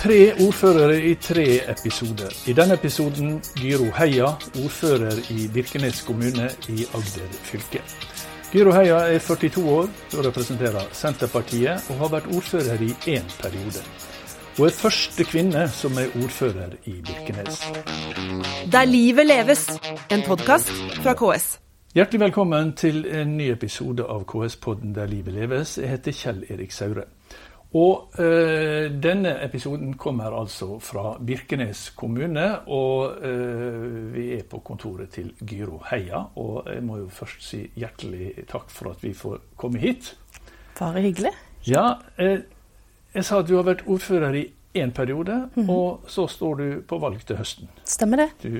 Tre 0.00 0.32
ordførere 0.46 0.94
i 1.04 1.14
tre 1.14 1.42
episoder. 1.68 2.32
I 2.48 2.54
denne 2.56 2.78
episoden 2.78 3.34
Gyro 3.60 3.90
Heia, 3.98 4.30
ordfører 4.62 5.18
i 5.28 5.44
Birkenes 5.52 6.00
kommune 6.06 6.46
i 6.72 6.86
Agder 6.96 7.34
fylke. 7.44 7.82
Gyro 8.52 8.72
Heia 8.72 9.02
er 9.12 9.18
42 9.18 9.66
år 9.68 9.90
og 10.16 10.24
representerer 10.26 10.88
Senterpartiet, 10.96 11.84
og 11.90 12.00
har 12.00 12.14
vært 12.16 12.30
ordfører 12.32 12.80
i 12.80 12.94
én 13.12 13.28
periode. 13.42 13.84
Hun 14.56 14.70
er 14.70 14.78
første 14.78 15.28
kvinne 15.28 15.68
som 15.68 16.00
er 16.00 16.08
ordfører 16.22 16.80
i 16.88 16.96
Birkenes. 17.04 17.60
Der 18.72 18.88
livet 18.88 19.26
leves, 19.26 19.68
en 20.10 20.24
podkast 20.26 20.72
fra 21.04 21.12
KS. 21.12 21.58
Hjertelig 21.94 22.20
velkommen 22.20 22.72
til 22.72 23.04
en 23.04 23.36
ny 23.36 23.52
episode 23.52 24.08
av 24.08 24.24
KS-podden 24.24 24.94
Der 24.94 25.06
livet 25.12 25.34
leves. 25.34 25.78
Jeg 25.78 25.92
heter 25.92 26.12
Kjell 26.12 26.44
Erik 26.48 26.72
Saure. 26.72 27.10
Og 27.70 28.10
øh, 28.18 29.02
denne 29.02 29.44
episoden 29.44 29.94
kommer 29.94 30.32
altså 30.40 30.78
fra 30.82 31.18
Birkenes 31.26 31.90
kommune. 31.90 32.58
Og 32.58 33.22
øh, 33.22 34.14
vi 34.14 34.32
er 34.32 34.42
på 34.50 34.58
kontoret 34.58 35.10
til 35.10 35.32
Gyro 35.46 35.82
Heia. 35.90 36.24
Og 36.34 36.66
jeg 36.74 36.82
må 36.82 36.98
jo 36.98 37.08
først 37.08 37.44
si 37.46 37.68
hjertelig 37.76 38.32
takk 38.50 38.70
for 38.70 38.90
at 38.90 39.04
vi 39.06 39.14
får 39.14 39.38
komme 39.56 39.78
hit. 39.78 40.16
Bare 40.78 41.00
hyggelig. 41.00 41.30
Ja, 41.68 41.92
øh, 42.18 42.40
jeg 43.14 43.24
sa 43.24 43.38
at 43.38 43.48
du 43.48 43.56
har 43.56 43.62
vært 43.62 43.86
ordfører 43.86 44.34
i 44.34 44.48
én 44.74 44.90
periode, 44.92 45.48
mm 45.54 45.62
-hmm. 45.64 45.70
og 45.70 46.00
så 46.06 46.26
står 46.26 46.54
du 46.54 46.80
på 46.88 46.98
valg 46.98 47.26
til 47.26 47.36
høsten. 47.36 47.68
Stemmer 47.84 48.16
det. 48.16 48.28
Du 48.42 48.58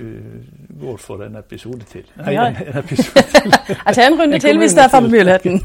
går 0.87 0.97
for 0.97 1.23
en 1.23 1.37
episode 1.37 1.81
til. 1.85 2.03
Nei, 2.17 2.33
Ja. 2.35 2.47
en, 2.49 2.57
en 2.57 2.79
episode 2.79 3.23
til. 3.43 3.53
Jeg 3.87 3.95
tar 3.95 4.03
en 4.07 4.21
runde 4.21 4.35
En 4.35 4.41
til 4.41 4.59
hvis 4.59 4.73
det 4.75 4.83
er 4.85 4.89
for 4.89 5.01
muligheten. 5.01 5.63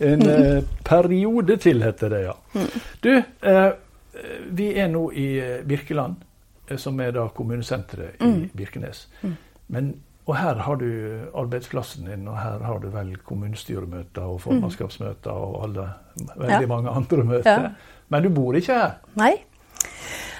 en 0.12 0.28
eh, 0.30 0.62
periode 0.84 1.56
til, 1.56 1.82
heter 1.82 2.08
det, 2.08 2.20
ja. 2.24 2.32
Du, 3.04 3.22
eh, 3.48 3.70
vi 4.50 4.74
er 4.78 4.86
nå 4.88 5.10
i 5.10 5.38
eh, 5.38 5.64
Birkeland, 5.68 6.14
eh, 6.70 6.76
som 6.78 7.00
er 7.00 7.10
da 7.10 7.26
kommunesenteret 7.28 8.10
i 8.20 8.50
Birkenes. 8.56 9.08
Men, 9.68 9.96
og 10.26 10.36
her 10.36 10.54
har 10.54 10.74
du 10.74 11.18
arbeidsplassen 11.34 12.06
din, 12.06 12.28
og 12.28 12.38
her 12.38 12.58
har 12.64 12.78
du 12.78 12.88
vel 12.88 13.16
kommunestyremøter 13.16 14.22
og 14.22 14.40
formannskapsmøter 14.40 15.30
og 15.30 15.64
alle, 15.64 15.88
veldig 16.36 16.60
Ja. 16.60 16.66
mange 16.66 16.90
andre 16.90 17.24
møter. 17.24 17.60
Ja. 17.62 17.68
Men 18.12 18.24
du 18.24 18.30
bor 18.34 18.56
ikke 18.56 18.76
her. 18.76 18.94
Nei. 19.18 19.34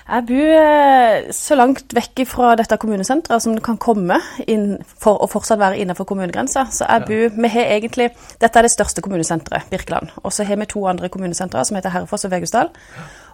Jeg 0.04 0.26
bor 0.28 0.50
eh, 0.60 1.30
så 1.32 1.56
langt 1.56 1.94
vekk 1.96 2.26
fra 2.28 2.50
dette 2.60 2.76
kommunesenteret 2.80 3.40
som 3.40 3.54
det 3.56 3.62
kan 3.64 3.78
komme 3.80 4.18
inn 4.44 4.76
for 4.84 5.22
å 5.24 5.28
fortsatt 5.32 5.60
være 5.62 5.78
innenfor 5.80 6.04
kommunegrensa. 6.10 6.66
Så 6.68 6.84
jeg 6.84 7.06
bor, 7.08 7.38
vi 7.40 7.52
har 7.54 7.72
egentlig, 7.78 8.10
Dette 8.42 8.60
er 8.60 8.68
det 8.68 8.74
største 8.74 9.04
kommunesenteret, 9.04 9.70
Birkeland. 9.72 10.12
Og 10.20 10.36
så 10.36 10.44
har 10.44 10.60
vi 10.60 10.68
to 10.68 10.84
andre 10.90 11.08
kommunesentre 11.08 11.64
som 11.64 11.80
heter 11.80 11.94
Herrefoss 11.96 12.28
og 12.28 12.34
Vegusdal. 12.36 12.72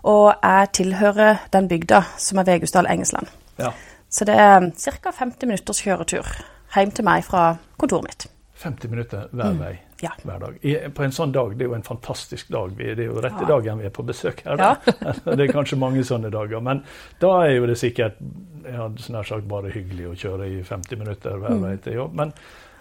Og 0.06 0.30
jeg 0.30 0.72
tilhører 0.78 1.42
den 1.52 1.68
bygda 1.68 2.04
som 2.22 2.38
er 2.38 2.46
Vegusdal-Engesland. 2.52 3.34
Ja. 3.58 3.74
Så 4.10 4.26
det 4.26 4.38
er 4.38 4.70
ca. 4.70 5.10
50 5.10 5.50
minutters 5.50 5.82
kjøretur 5.82 6.26
hjem 6.74 6.94
til 6.94 7.06
meg 7.06 7.26
fra 7.26 7.56
kontoret 7.82 8.06
mitt. 8.06 8.30
50 8.62 8.94
minutter 8.94 9.30
hver 9.34 9.58
vei 9.58 9.76
Ja. 10.02 10.10
hver 10.24 10.38
dag. 10.40 10.54
I, 10.64 10.74
på 10.96 11.02
en 11.04 11.12
sånn 11.12 11.32
dag, 11.34 11.52
det 11.58 11.64
er 11.66 11.68
jo 11.72 11.74
en 11.76 11.82
fantastisk 11.86 12.48
dag. 12.52 12.70
Vi, 12.76 12.86
det 12.94 13.04
er 13.04 13.10
jo 13.12 13.20
rette 13.20 13.42
Ja. 13.44 13.48
dagen 13.54 13.78
vi 13.82 13.84
er 13.90 13.90
på 13.96 14.04
besøk 14.08 14.40
her. 14.46 14.56
Da. 14.56 14.70
det 15.36 15.44
er 15.48 15.52
kanskje 15.52 15.76
mange 15.78 16.04
sånne 16.08 16.30
dager. 16.32 16.60
Men 16.64 16.82
da 17.20 17.34
er 17.44 17.56
jo 17.58 17.66
det 17.68 17.76
sikkert 17.80 18.16
ja, 18.64 18.88
nær 19.12 19.26
sagt 19.28 19.46
bare 19.48 19.70
hyggelig 19.74 20.08
å 20.10 20.16
kjøre 20.16 20.48
i 20.48 20.62
50 20.64 20.98
minutter 21.00 21.36
hver 21.40 21.50
Mm. 21.56 21.62
vei 21.66 21.76
til 21.84 21.94
jobb. 22.00 22.14
Men 22.14 22.32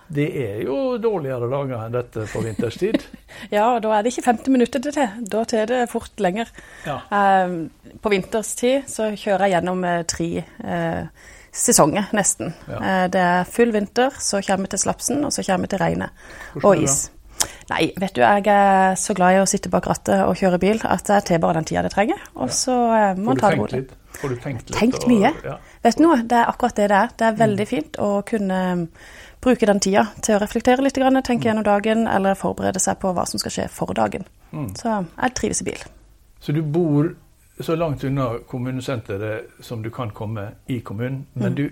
det 0.09 0.25
er 0.41 0.61
jo 0.65 0.97
dårligere 0.97 1.49
dager 1.51 1.83
enn 1.85 1.93
dette 1.93 2.23
på 2.31 2.41
vinterstid. 2.41 3.03
Ja, 3.53 3.75
og 3.75 3.83
da 3.83 3.91
er 3.99 4.03
det 4.03 4.11
ikke 4.13 4.25
50 4.25 4.51
minutter 4.51 4.81
til. 4.81 5.19
Da 5.29 5.43
tar 5.47 5.65
det 5.69 5.83
fort 5.91 6.19
lenger. 6.19 6.49
Ja. 6.85 6.97
Eh, 7.13 7.53
på 8.01 8.09
vinterstid 8.11 8.87
så 8.89 9.11
kjører 9.15 9.45
jeg 9.47 9.53
gjennom 9.59 9.83
eh, 9.85 10.01
tre 10.09 10.29
eh, 10.65 11.03
sesonger, 11.59 12.07
nesten. 12.15 12.53
Ja. 12.69 12.79
Eh, 12.79 13.05
det 13.13 13.21
er 13.21 13.47
full 13.51 13.71
vinter, 13.75 14.15
så 14.19 14.39
kommer 14.45 14.67
vi 14.69 14.73
til 14.75 14.83
slapsen, 14.85 15.23
og 15.27 15.33
så 15.35 15.43
kommer 15.45 15.67
vi 15.67 15.73
til 15.75 15.81
regnet 15.83 16.09
Hvordan 16.55 16.67
og 16.69 16.83
is. 16.87 17.09
Nei, 17.69 17.85
vet 18.01 18.15
du, 18.17 18.21
jeg 18.21 18.47
er 18.51 18.95
så 18.99 19.13
glad 19.15 19.35
i 19.37 19.39
å 19.39 19.47
sitte 19.47 19.69
bak 19.71 19.85
rattet 19.87 20.25
og 20.25 20.35
kjøre 20.35 20.57
bil 20.59 20.81
at 20.83 21.07
jeg 21.07 21.23
tar 21.27 21.39
bare 21.39 21.59
den 21.59 21.67
tida 21.69 21.83
det 21.85 21.91
trenger. 21.93 22.19
Og 22.35 22.49
så 22.51 22.75
eh, 22.97 23.13
må 23.19 23.31
en 23.35 23.39
ta 23.39 23.51
det 23.53 23.59
rolig. 23.61 23.83
Får 24.19 24.33
du 24.33 24.35
tenkt 24.43 24.65
litt? 24.69 24.75
Tenkt 24.79 25.03
og- 25.05 25.07
mye. 25.11 25.31
Ja. 25.45 25.57
Vet 25.85 25.95
du 25.99 26.03
noe, 26.03 26.17
det 26.27 26.35
er 26.41 26.49
akkurat 26.51 26.75
det 26.75 26.89
det 26.89 26.97
er. 26.97 27.09
Det 27.15 27.27
er 27.27 27.31
Mm. 27.37 27.39
veldig 27.45 27.67
fint 27.69 27.99
å 28.03 28.09
kunne 28.25 28.57
um, 28.73 28.87
bruke 29.41 29.65
den 29.69 29.79
tida 29.79 30.07
til 30.21 30.35
å 30.35 30.41
reflektere 30.41 30.81
litt, 30.83 30.93
tenke 31.23 31.45
gjennom 31.47 31.63
dagen, 31.63 32.07
eller 32.07 32.35
forberede 32.35 32.79
seg 32.81 32.99
på 32.99 33.13
hva 33.15 33.25
som 33.27 33.39
skal 33.39 33.51
skje 33.51 33.69
for 33.69 33.93
dagen. 33.93 34.25
Mm. 34.51 34.73
Så 34.75 35.05
jeg 35.21 35.33
trives 35.35 35.61
i 35.61 35.63
bil. 35.69 35.79
Så 36.41 36.53
du 36.53 36.61
bor 36.61 37.13
så 37.61 37.75
langt 37.75 38.03
unna 38.03 38.29
kommunesenteret 38.47 39.45
som 39.65 39.81
du 39.83 39.89
kan 39.89 40.09
komme 40.11 40.47
i 40.67 40.79
kommunen. 40.79 41.25
Men 41.33 41.51
Mm. 41.51 41.55
du 41.55 41.69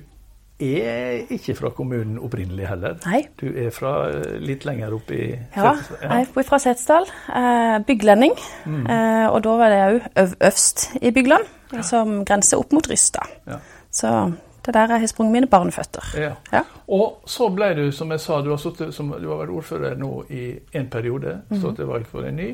er 0.60 1.28
ikke 1.30 1.56
fra 1.56 1.70
kommunen 1.70 2.18
opprinnelig 2.20 2.68
heller. 2.68 2.96
Nei. 3.06 3.28
Du 3.42 3.46
er 3.66 3.70
fra 3.70 4.10
eh, 4.10 4.40
litt 4.42 4.66
lenger 4.66 4.94
opp 4.94 5.12
i 5.12 5.38
Ja, 5.56 5.76
jeg 6.02 6.28
bor 6.34 6.44
fra 6.44 6.58
Setesdal. 6.60 7.06
Eh, 7.30 7.78
bygglending. 7.86 8.34
Mm. 8.66 8.88
Eh, 8.90 9.28
og 9.30 9.44
da 9.44 9.50
var 9.58 9.70
det 9.70 9.80
òg 10.02 10.10
øv 10.24 10.34
øvst 10.42 10.88
i 11.02 11.12
Bygland, 11.12 11.46
som 11.84 12.26
grenser 12.26 12.58
opp 12.58 12.72
mot 12.74 12.90
Rysta. 12.90 13.20
Ja. 13.48 13.60
Så 13.92 14.34
det 14.66 14.76
er 14.76 14.80
der 14.88 14.94
jeg 14.96 15.00
har 15.00 15.08
sprunget 15.08 15.32
mine 15.34 15.48
barneføtter. 15.48 16.04
Ja. 16.20 16.32
Ja. 16.52 16.62
Og 16.88 17.22
så 17.26 17.50
ble 17.56 17.70
du, 17.76 17.92
som 17.92 18.12
jeg 18.12 18.20
sa, 18.20 18.42
du 18.42 18.50
har, 18.50 18.58
suttet, 18.58 18.94
som, 18.94 19.14
du 19.22 19.30
har 19.30 19.38
vært 19.46 19.50
ordfører 19.56 19.96
nå 19.98 20.24
i 20.30 20.60
en 20.74 20.90
periode. 20.90 21.42
så 21.62 21.72
det 21.72 21.86
var 21.88 21.94
valg 21.94 22.08
for 22.08 22.22
en 22.28 22.36
ny. 22.36 22.50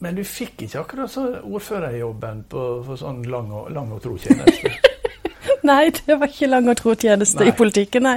Men 0.00 0.16
du 0.16 0.22
fikk 0.24 0.64
ikke 0.64 0.80
akkurat 0.80 1.12
så 1.12 1.26
ordførerjobben 1.44 2.44
på, 2.48 2.62
for 2.86 3.00
sånn 3.00 3.20
lang 3.28 3.50
og, 3.52 3.68
lang 3.74 3.90
og 3.92 4.00
tro 4.04 4.14
tjeneste. 4.20 4.72
Nei, 5.70 5.90
det 5.92 6.16
var 6.16 6.30
ikke 6.30 6.48
lang 6.48 6.70
og 6.72 6.78
tro 6.80 6.94
tjeneste 6.96 7.44
Nei. 7.44 7.50
i 7.52 7.56
politikken, 7.56 8.06
nei. 8.08 8.16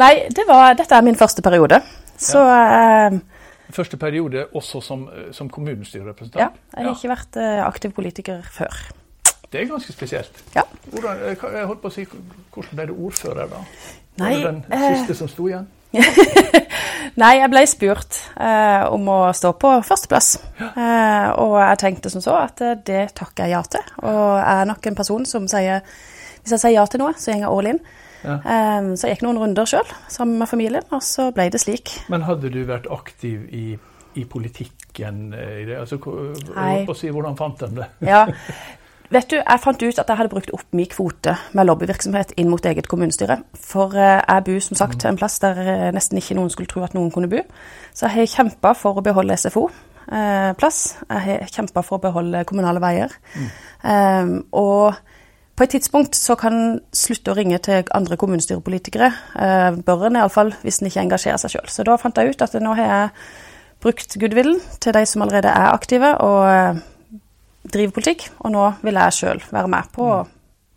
Nei, 0.00 0.12
det 0.32 0.46
var, 0.48 0.72
dette 0.78 0.96
er 0.96 1.04
min 1.04 1.18
første 1.20 1.44
periode. 1.44 1.82
Så 2.16 2.40
eh, 2.40 3.18
Første 3.72 3.98
periode 4.00 4.46
også 4.56 4.80
som, 4.84 5.04
som 5.36 5.50
ja, 5.52 6.48
jeg 6.48 6.48
har 6.72 6.90
ikke 6.92 7.12
vært 7.12 7.38
eh, 7.40 7.60
aktiv 7.64 7.92
politiker 7.96 8.40
før. 8.52 8.80
Det 9.52 9.60
er 9.60 9.68
ganske 9.68 9.92
spesielt. 9.92 10.44
Ja. 10.56 10.64
Hvordan, 10.90 11.22
eh, 11.28 11.36
jeg 11.58 11.66
holdt 11.66 11.82
på 11.82 11.92
å 11.92 11.92
si, 11.92 12.06
Hvordan 12.54 12.76
ble 12.78 12.86
du 12.88 12.94
ordfører, 12.96 13.52
da? 13.52 13.60
Nei, 14.20 14.32
var 14.32 14.38
du 14.38 14.46
den 14.48 14.64
eh, 14.72 14.88
siste 14.96 15.16
som 15.20 15.28
sto 15.28 15.48
igjen? 15.48 15.68
Nei, 17.20 17.32
jeg 17.42 17.50
ble 17.52 17.62
spurt 17.68 18.18
eh, 18.40 18.84
om 18.88 19.08
å 19.12 19.18
stå 19.36 19.52
på 19.60 19.72
førsteplass. 19.84 20.30
Eh, 20.62 21.28
og 21.42 21.58
jeg 21.60 21.80
tenkte 21.82 22.12
som 22.12 22.24
så 22.24 22.38
at 22.40 22.62
eh, 22.64 22.78
det 22.86 23.02
takker 23.18 23.44
jeg 23.44 23.52
ja 23.52 23.60
til. 23.74 23.92
Og 24.00 24.22
jeg 24.38 24.54
er 24.54 24.70
nok 24.70 24.88
en 24.88 24.96
person 24.96 25.26
som 25.28 25.48
sier 25.50 25.82
Hvis 26.42 26.56
jeg 26.56 26.62
sier 26.62 26.74
ja 26.78 26.86
til 26.90 27.02
noe, 27.04 27.12
så 27.14 27.34
går 27.34 27.44
jeg 27.44 27.50
all 27.52 27.70
in. 27.74 27.80
Ja. 28.22 28.38
Eh, 28.40 28.90
så 28.96 29.08
jeg 29.08 29.16
gikk 29.16 29.26
noen 29.26 29.40
runder 29.42 29.68
sjøl 29.68 29.88
sammen 30.10 30.40
med 30.40 30.50
familien, 30.50 30.86
og 30.90 31.02
så 31.04 31.30
ble 31.36 31.50
det 31.52 31.60
slik. 31.62 31.92
Men 32.12 32.24
hadde 32.26 32.52
du 32.54 32.62
vært 32.68 32.88
aktiv 32.90 33.44
i, 33.52 33.66
i 34.18 34.24
politikken 34.24 35.32
eh, 35.36 35.58
i 35.62 35.66
det? 35.68 35.80
Altså, 35.82 36.00
si, 36.98 37.12
hvordan 37.12 37.36
fant 37.38 37.60
de 37.60 37.74
det? 37.82 37.90
Ja. 38.08 38.24
Vet 39.12 39.28
du, 39.28 39.36
Jeg 39.36 39.60
fant 39.60 39.82
ut 39.82 39.98
at 40.00 40.08
jeg 40.08 40.16
hadde 40.16 40.32
brukt 40.32 40.52
opp 40.56 40.68
min 40.72 40.88
kvote 40.88 41.34
med 41.52 41.66
lobbyvirksomhet 41.68 42.32
inn 42.40 42.48
mot 42.48 42.64
eget 42.64 42.88
kommunestyre. 42.88 43.42
For 43.60 43.92
eh, 43.92 44.20
jeg 44.22 44.44
bor 44.46 44.60
som 44.64 44.78
sagt 44.78 45.04
en 45.04 45.18
plass 45.20 45.36
der 45.42 45.58
eh, 45.60 45.88
nesten 45.92 46.20
ikke 46.20 46.36
noen 46.38 46.48
skulle 46.52 46.70
tro 46.70 46.80
at 46.86 46.96
noen 46.96 47.10
kunne 47.12 47.28
bo. 47.28 47.42
Så 47.92 48.08
jeg 48.08 48.14
har 48.16 48.30
kjempa 48.32 48.72
for 48.78 48.96
å 48.96 49.04
beholde 49.04 49.36
SFO-plass. 49.36 50.78
jeg 51.10 51.40
har 51.42 51.52
kjempa 51.52 51.84
for 51.84 51.98
å 51.98 52.04
beholde 52.06 52.46
kommunale 52.48 52.80
veier. 52.80 53.12
Eh, 53.84 54.32
og 54.56 54.96
på 55.52 55.66
et 55.66 55.74
tidspunkt 55.76 56.16
så 56.16 56.34
kan 56.40 56.54
en 56.56 56.78
slutte 56.96 57.34
å 57.34 57.36
ringe 57.36 57.58
til 57.60 57.84
andre 57.92 58.16
kommunestyrepolitikere. 58.16 59.10
Eh, 59.36 59.82
bør 59.84 60.06
en 60.08 60.16
iallfall, 60.22 60.54
hvis 60.64 60.80
en 60.80 60.88
ikke 60.88 61.04
engasjerer 61.04 61.42
seg 61.42 61.52
sjøl. 61.52 61.68
Så 61.68 61.84
da 61.84 61.98
fant 62.00 62.16
jeg 62.16 62.32
ut 62.32 62.46
at 62.46 62.56
nå 62.56 62.72
har 62.80 62.88
jeg 62.88 63.10
brukt 63.84 64.16
goodwillen 64.16 64.62
til 64.80 64.96
de 64.96 65.04
som 65.06 65.26
allerede 65.26 65.52
er 65.52 65.68
aktive. 65.74 66.14
og 66.24 66.48
eh, 66.48 66.80
driver 67.64 67.92
politikk, 68.00 68.28
og 68.44 68.50
nå 68.52 68.66
vil 68.82 68.94
jeg 68.94 69.12
sjøl 69.12 69.42
være 69.52 69.68
med 69.68 69.92
på 69.94 70.10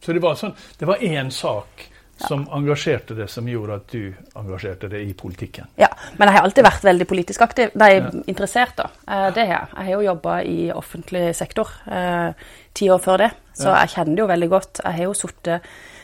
Så 0.06 0.14
det 0.14 0.22
var 0.22 0.36
sånn, 0.38 0.54
det 0.78 0.86
var 0.88 1.02
én 1.02 1.32
sak 1.32 1.88
som 2.28 2.46
engasjerte 2.54 3.16
deg, 3.18 3.28
som 3.30 3.48
gjorde 3.50 3.76
at 3.76 3.88
du 3.92 4.14
engasjerte 4.40 4.88
deg 4.88 5.10
i 5.10 5.14
politikken. 5.14 5.66
Ja, 5.78 5.88
men 6.18 6.30
jeg 6.30 6.38
har 6.38 6.46
alltid 6.46 6.64
vært 6.64 6.84
veldig 6.86 7.08
politisk 7.10 7.42
aktiv. 7.42 7.72
Nei, 7.76 7.96
Ja. 7.96 8.10
interessert, 8.28 8.76
da. 8.78 8.86
Eh, 9.08 9.32
Det 9.34 9.48
har 9.48 9.60
jeg. 9.60 9.68
Jeg 9.76 9.86
har 9.86 9.92
jo 9.92 10.02
jobba 10.14 10.38
i 10.44 10.72
offentlig 10.72 11.36
sektor 11.36 11.68
eh, 11.92 12.32
ti 12.74 12.88
år 12.90 13.00
før 13.02 13.18
det, 13.18 13.32
så 13.54 13.66
Ja. 13.74 13.80
jeg 13.84 13.90
kjenner 13.90 14.16
det 14.16 14.20
jo 14.20 14.28
veldig 14.28 14.50
godt. 14.50 14.80
Jeg 14.86 14.94
har 14.94 15.04
jo 15.04 15.14
sittet 15.14 15.62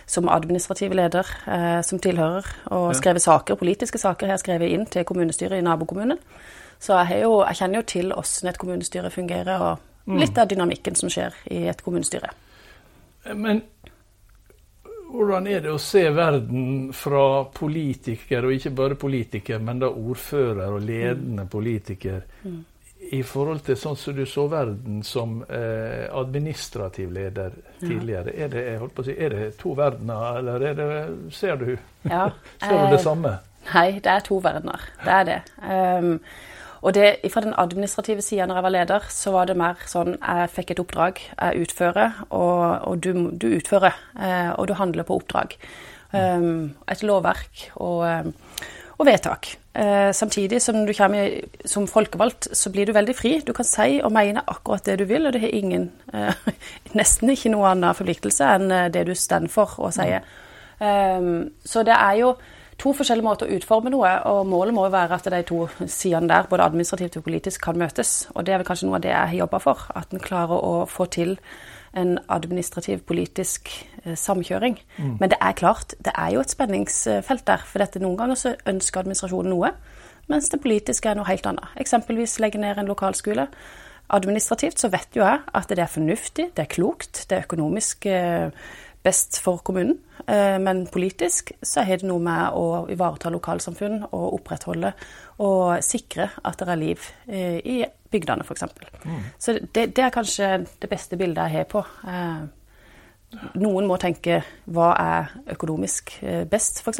som 0.07 0.27
administrativ 0.27 0.91
leder 0.91 1.25
eh, 1.47 1.81
som 1.81 1.99
tilhører, 1.99 2.45
og 2.71 2.93
Ja. 2.93 2.99
skrevet 2.99 3.21
saker, 3.21 3.55
politiske 3.55 3.97
saker 3.99 4.27
har 4.27 4.37
jeg 4.37 4.39
skrevet 4.43 4.69
inn 4.71 4.85
til 4.85 5.05
kommunestyret 5.05 5.59
i 5.59 5.61
nabokommunen. 5.61 6.17
Så 6.79 6.97
jeg, 6.97 7.07
har 7.07 7.17
jo, 7.21 7.45
jeg 7.45 7.55
kjenner 7.55 7.75
jo 7.75 7.81
til 7.83 8.11
hvordan 8.11 8.49
et 8.49 8.57
kommunestyre 8.57 9.09
fungerer, 9.11 9.61
og 9.61 9.79
litt 10.06 10.38
av 10.38 10.48
dynamikken 10.50 10.95
som 10.95 11.12
skjer 11.12 11.36
i 11.53 11.65
et 11.71 11.81
kommunestyre. 11.86 12.31
Men 13.38 13.62
hvordan 15.12 15.48
er 15.51 15.63
det 15.65 15.71
å 15.74 15.80
se 15.81 16.03
verden 16.15 16.92
fra 16.95 17.44
politiker, 17.53 18.48
og 18.48 18.56
ikke 18.56 18.74
bare 18.75 18.98
politiker, 19.00 19.62
men 19.63 19.81
da 19.81 19.92
ordfører 19.92 20.71
og 20.71 20.86
ledende 20.86 21.45
politiker, 21.51 22.24
i 23.12 23.24
forhold 23.25 23.63
til 23.65 23.77
sånn 23.81 23.98
som 23.98 24.15
du 24.15 24.24
så 24.30 24.45
verden 24.48 25.01
som 25.03 25.39
eh, 25.50 26.06
administrativ 26.15 27.12
leder 27.12 27.56
tidligere? 27.80 28.36
Ja. 28.38 28.45
Er, 28.45 28.53
det, 28.53 29.06
si, 29.06 29.15
er 29.18 29.36
det 29.36 29.48
to 29.59 29.74
verdener, 29.77 30.38
eller 30.39 30.68
er 30.69 30.77
det, 30.77 30.92
ser 31.36 31.59
du, 31.59 31.74
ja, 32.07 32.27
ser 32.62 32.77
du 32.77 32.86
det 32.94 33.01
eh, 33.01 33.07
samme? 33.07 33.36
Nei, 33.71 33.89
det 34.01 34.15
er 34.15 34.24
to 34.25 34.39
verdener. 34.42 34.88
Det 35.03 35.18
er 35.18 35.27
det. 35.27 35.42
Um, 35.62 36.15
og 36.81 36.95
det, 36.97 37.07
fra 37.29 37.43
den 37.45 37.53
administrative 37.61 38.23
sida 38.25 38.47
når 38.49 38.57
jeg 38.57 38.65
var 38.65 38.75
leder, 38.75 39.07
så 39.13 39.33
var 39.35 39.47
det 39.49 39.57
mer 39.59 39.81
sånn 39.89 40.15
jeg 40.17 40.51
fikk 40.55 40.73
et 40.73 40.81
oppdrag, 40.81 41.21
jeg 41.35 41.65
utfører, 41.67 42.23
og, 42.29 42.61
og 42.89 43.01
du, 43.03 43.11
du, 43.37 43.51
utfører. 43.59 43.97
Eh, 44.17 44.51
og 44.55 44.69
du 44.71 44.75
handler 44.79 45.05
på 45.05 45.19
oppdrag. 45.21 45.57
Um, 46.11 46.73
et 46.91 47.05
lovverk 47.07 47.69
og, 47.79 48.01
um, 48.03 48.33
og 48.97 49.05
vedtak. 49.07 49.53
Eh, 49.73 50.11
samtidig 50.11 50.61
som 50.61 50.85
du 50.85 50.93
kommer 50.93 51.29
som 51.65 51.87
folkevalgt, 51.87 52.49
så 52.57 52.71
blir 52.71 52.85
du 52.85 52.91
veldig 52.93 53.15
fri. 53.15 53.39
Du 53.47 53.53
kan 53.53 53.65
si 53.65 54.01
og 54.03 54.11
mene 54.11 54.43
akkurat 54.47 54.85
det 54.85 54.97
du 54.99 55.05
vil, 55.05 55.25
og 55.25 55.33
det 55.33 55.41
har 55.41 55.53
ingen, 55.55 55.91
eh, 56.13 56.33
nesten 56.99 57.31
ikke 57.31 57.53
noe 57.53 57.71
annen 57.71 57.95
forpliktelse 57.95 58.49
enn 58.57 58.71
eh, 58.71 58.89
det 58.91 59.05
du 59.07 59.13
står 59.15 59.47
for 59.53 59.79
og 59.79 59.93
sier. 59.95 60.27
Um, 60.81 61.51
så 61.63 61.85
det 61.85 61.93
er 61.93 62.15
jo 62.19 62.33
to 62.81 62.93
forskjellige 62.97 63.25
måter 63.25 63.49
å 63.49 63.57
utforme 63.59 63.91
noe, 63.93 64.11
og 64.29 64.47
målet 64.49 64.75
må 64.75 64.87
jo 64.87 64.93
være 64.95 65.19
at 65.19 65.29
de 65.33 65.41
to 65.47 65.59
sidene 65.85 66.29
der, 66.31 66.49
både 66.49 66.65
administrativt 66.65 67.19
og 67.19 67.25
politisk, 67.27 67.61
kan 67.61 67.77
møtes. 67.77 68.25
Og 68.33 68.45
det 68.45 68.55
er 68.55 68.61
vel 68.61 68.67
kanskje 68.67 68.89
noe 68.89 68.97
av 68.97 69.05
det 69.05 69.13
jeg 69.13 69.33
har 69.33 69.39
jobba 69.43 69.61
for, 69.61 69.85
at 69.97 70.15
en 70.15 70.23
klarer 70.23 70.57
å 70.57 70.73
få 70.89 71.07
til 71.13 71.35
en 71.97 72.15
administrativ, 72.31 73.03
politisk 73.07 73.69
eh, 74.05 74.15
samkjøring. 74.17 74.79
Mm. 74.97 75.15
Men 75.19 75.33
det 75.33 75.37
er 75.43 75.57
klart, 75.59 75.95
det 75.99 76.13
er 76.15 76.33
jo 76.35 76.43
et 76.43 76.53
spenningsfelt 76.53 77.45
der. 77.47 77.65
For 77.67 77.83
dette 77.83 78.01
noen 78.01 78.17
ganger 78.19 78.39
så 78.39 78.55
ønsker 78.71 79.03
administrasjonen 79.03 79.51
noe, 79.51 79.73
mens 80.31 80.47
det 80.49 80.61
politiske 80.63 81.11
er 81.11 81.19
noe 81.19 81.27
helt 81.27 81.47
annet. 81.49 81.73
Eksempelvis 81.83 82.39
legge 82.39 82.61
ned 82.61 82.79
en 82.79 82.89
lokalskole. 82.89 83.49
Administrativt 84.11 84.79
så 84.79 84.89
vet 84.91 85.15
jo 85.15 85.23
jeg 85.23 85.43
at 85.55 85.69
det 85.69 85.83
er 85.83 85.91
fornuftig, 85.91 86.49
det 86.55 86.63
er 86.65 86.71
klokt, 86.71 87.25
det 87.29 87.37
er 87.37 87.45
økonomisk 87.45 88.07
eh, 88.11 88.49
best 89.03 89.39
for 89.42 89.57
kommunen. 89.57 89.98
Eh, 90.27 90.59
men 90.59 90.88
politisk 90.88 91.51
så 91.62 91.81
har 91.81 92.01
det 92.01 92.07
noe 92.07 92.21
med 92.21 92.57
å 92.57 92.86
ivareta 92.92 93.31
lokalsamfunn 93.33 94.03
og 94.12 94.38
opprettholde 94.38 94.94
og 95.42 95.81
sikre 95.86 96.30
at 96.44 96.59
det 96.59 96.69
er 96.69 96.81
liv 96.81 97.07
eh, 97.27 97.57
i 97.57 97.81
bygdene, 98.12 98.45
f.eks. 98.45 98.68
Mm. 99.06 99.21
Så 99.39 99.57
det, 99.62 99.88
det, 99.95 100.03
er 100.06 100.13
kanskje 100.13 100.51
det 100.81 100.92
beste 100.92 101.18
bildet 101.18 101.48
jeg 101.48 101.62
har 101.62 101.69
på. 101.71 101.83
Eh, 102.07 102.44
noen 103.63 103.88
må 103.88 103.98
tenke 103.98 104.42
hva 104.68 104.92
er 105.00 105.33
økonomisk 105.56 106.18
best, 106.51 106.83
f.eks. 106.83 107.00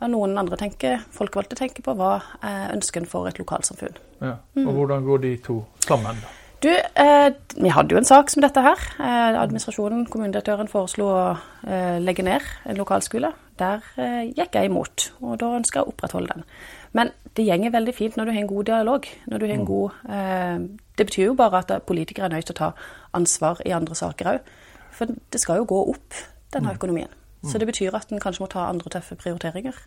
Noen 0.00 0.38
andre 0.40 0.56
tenker, 0.56 1.02
folkevalgte 1.12 1.58
tenker 1.58 1.84
på 1.84 1.92
hva 1.98 2.14
er 2.46 2.70
ønsken 2.72 3.04
for 3.10 3.28
et 3.28 3.42
lokalsamfunn. 3.42 3.98
Ja. 4.22 4.38
Og 4.56 4.62
mm. 4.62 4.76
hvordan 4.78 5.04
går 5.04 5.24
de 5.26 5.32
to 5.44 5.58
sammen, 5.84 6.22
da? 6.22 6.39
Du, 6.60 6.68
eh, 6.68 7.32
vi 7.56 7.70
hadde 7.72 7.94
jo 7.94 7.98
en 7.98 8.04
sak 8.04 8.28
som 8.30 8.42
dette 8.44 8.60
her. 8.60 8.80
Eh, 9.00 9.36
administrasjonen, 9.40 10.04
kommunedirektøren, 10.12 10.68
foreslo 10.68 11.06
å 11.08 11.22
eh, 11.64 11.96
legge 12.04 12.24
ned 12.26 12.44
en 12.68 12.76
lokalskole. 12.76 13.30
Der 13.60 13.80
eh, 13.96 14.28
gikk 14.28 14.58
jeg 14.58 14.68
imot, 14.68 15.06
og 15.24 15.38
da 15.40 15.54
ønsker 15.56 15.80
jeg 15.80 15.88
å 15.88 15.94
opprettholde 15.94 16.36
den. 16.36 16.44
Men 16.92 17.14
det 17.38 17.46
gjenger 17.46 17.72
veldig 17.72 17.94
fint 17.96 18.18
når 18.18 18.28
du 18.28 18.34
har 18.34 18.42
en 18.42 18.52
god 18.52 18.68
dialog. 18.68 19.08
Når 19.32 19.40
du 19.40 19.46
har 19.46 19.54
en 19.54 19.64
mm. 19.64 19.70
god 19.70 20.12
eh, 20.16 20.84
Det 21.00 21.06
betyr 21.08 21.30
jo 21.30 21.38
bare 21.38 21.62
at 21.64 21.86
politikere 21.88 22.28
er 22.28 22.36
nødt 22.36 22.50
til 22.50 22.58
å 22.58 22.60
ta 22.60 22.72
ansvar 23.16 23.62
i 23.64 23.72
andre 23.72 23.96
saker 23.96 24.34
òg. 24.34 24.54
For 24.92 25.08
det 25.08 25.40
skal 25.40 25.62
jo 25.62 25.68
gå 25.70 25.80
opp, 25.94 26.24
denne 26.52 26.74
mm. 26.74 26.76
økonomien. 26.76 27.20
Så 27.48 27.56
det 27.56 27.70
betyr 27.70 27.96
at 27.96 28.12
en 28.12 28.20
kanskje 28.20 28.44
må 28.44 28.50
ta 28.52 28.66
andre 28.68 28.92
tøffe 28.92 29.16
prioriteringer 29.16 29.78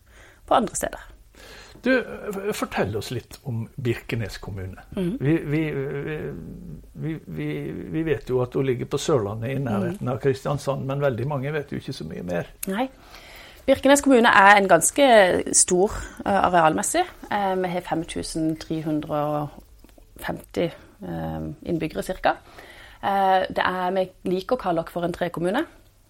på 0.49 0.55
andre 0.57 0.73
steder. 0.73 1.05
Du, 1.83 1.91
Fortell 2.55 2.95
oss 2.95 3.09
litt 3.11 3.35
om 3.43 3.65
Birkenes 3.75 4.37
kommune. 4.39 4.85
Mm. 4.95 5.17
Vi, 5.19 5.33
vi, 5.51 5.63
vi, 7.25 7.47
vi, 7.91 8.03
vet 8.07 8.29
jo 8.31 8.39
at 8.43 8.55
hun 8.55 8.69
ligger 8.69 8.87
på 8.87 8.99
Sørlandet 9.01 9.51
i 9.51 9.59
nærheten 9.59 10.07
av 10.07 10.21
Kristiansand, 10.23 10.85
men 10.87 11.03
veldig 11.03 11.27
mange 11.27 11.51
vet 11.51 11.73
jo 11.73 11.81
ikke 11.81 11.95
så 11.97 12.07
mye 12.07 12.23
mer. 12.23 12.53
Nei. 12.71 12.87
Birkenes 13.67 14.01
kommune 14.03 14.27
er 14.27 14.57
en 14.59 14.67
ganske 14.67 15.03
stor 15.55 15.91
uh, 16.25 16.49
arealmessig. 16.49 17.03
Uh, 17.29 17.61
vi 17.61 17.67
har 17.71 17.81
5350 17.87 20.71
uh, 21.03 21.41
innbyggere 21.67 22.03
ca. 22.23 22.33
vi 23.03 24.03
liker 24.31 24.55
å 24.55 24.59
kalle 24.59 24.81
oss 24.83 24.91
for 24.91 25.03
en 25.03 25.15
trekommune. 25.15 25.65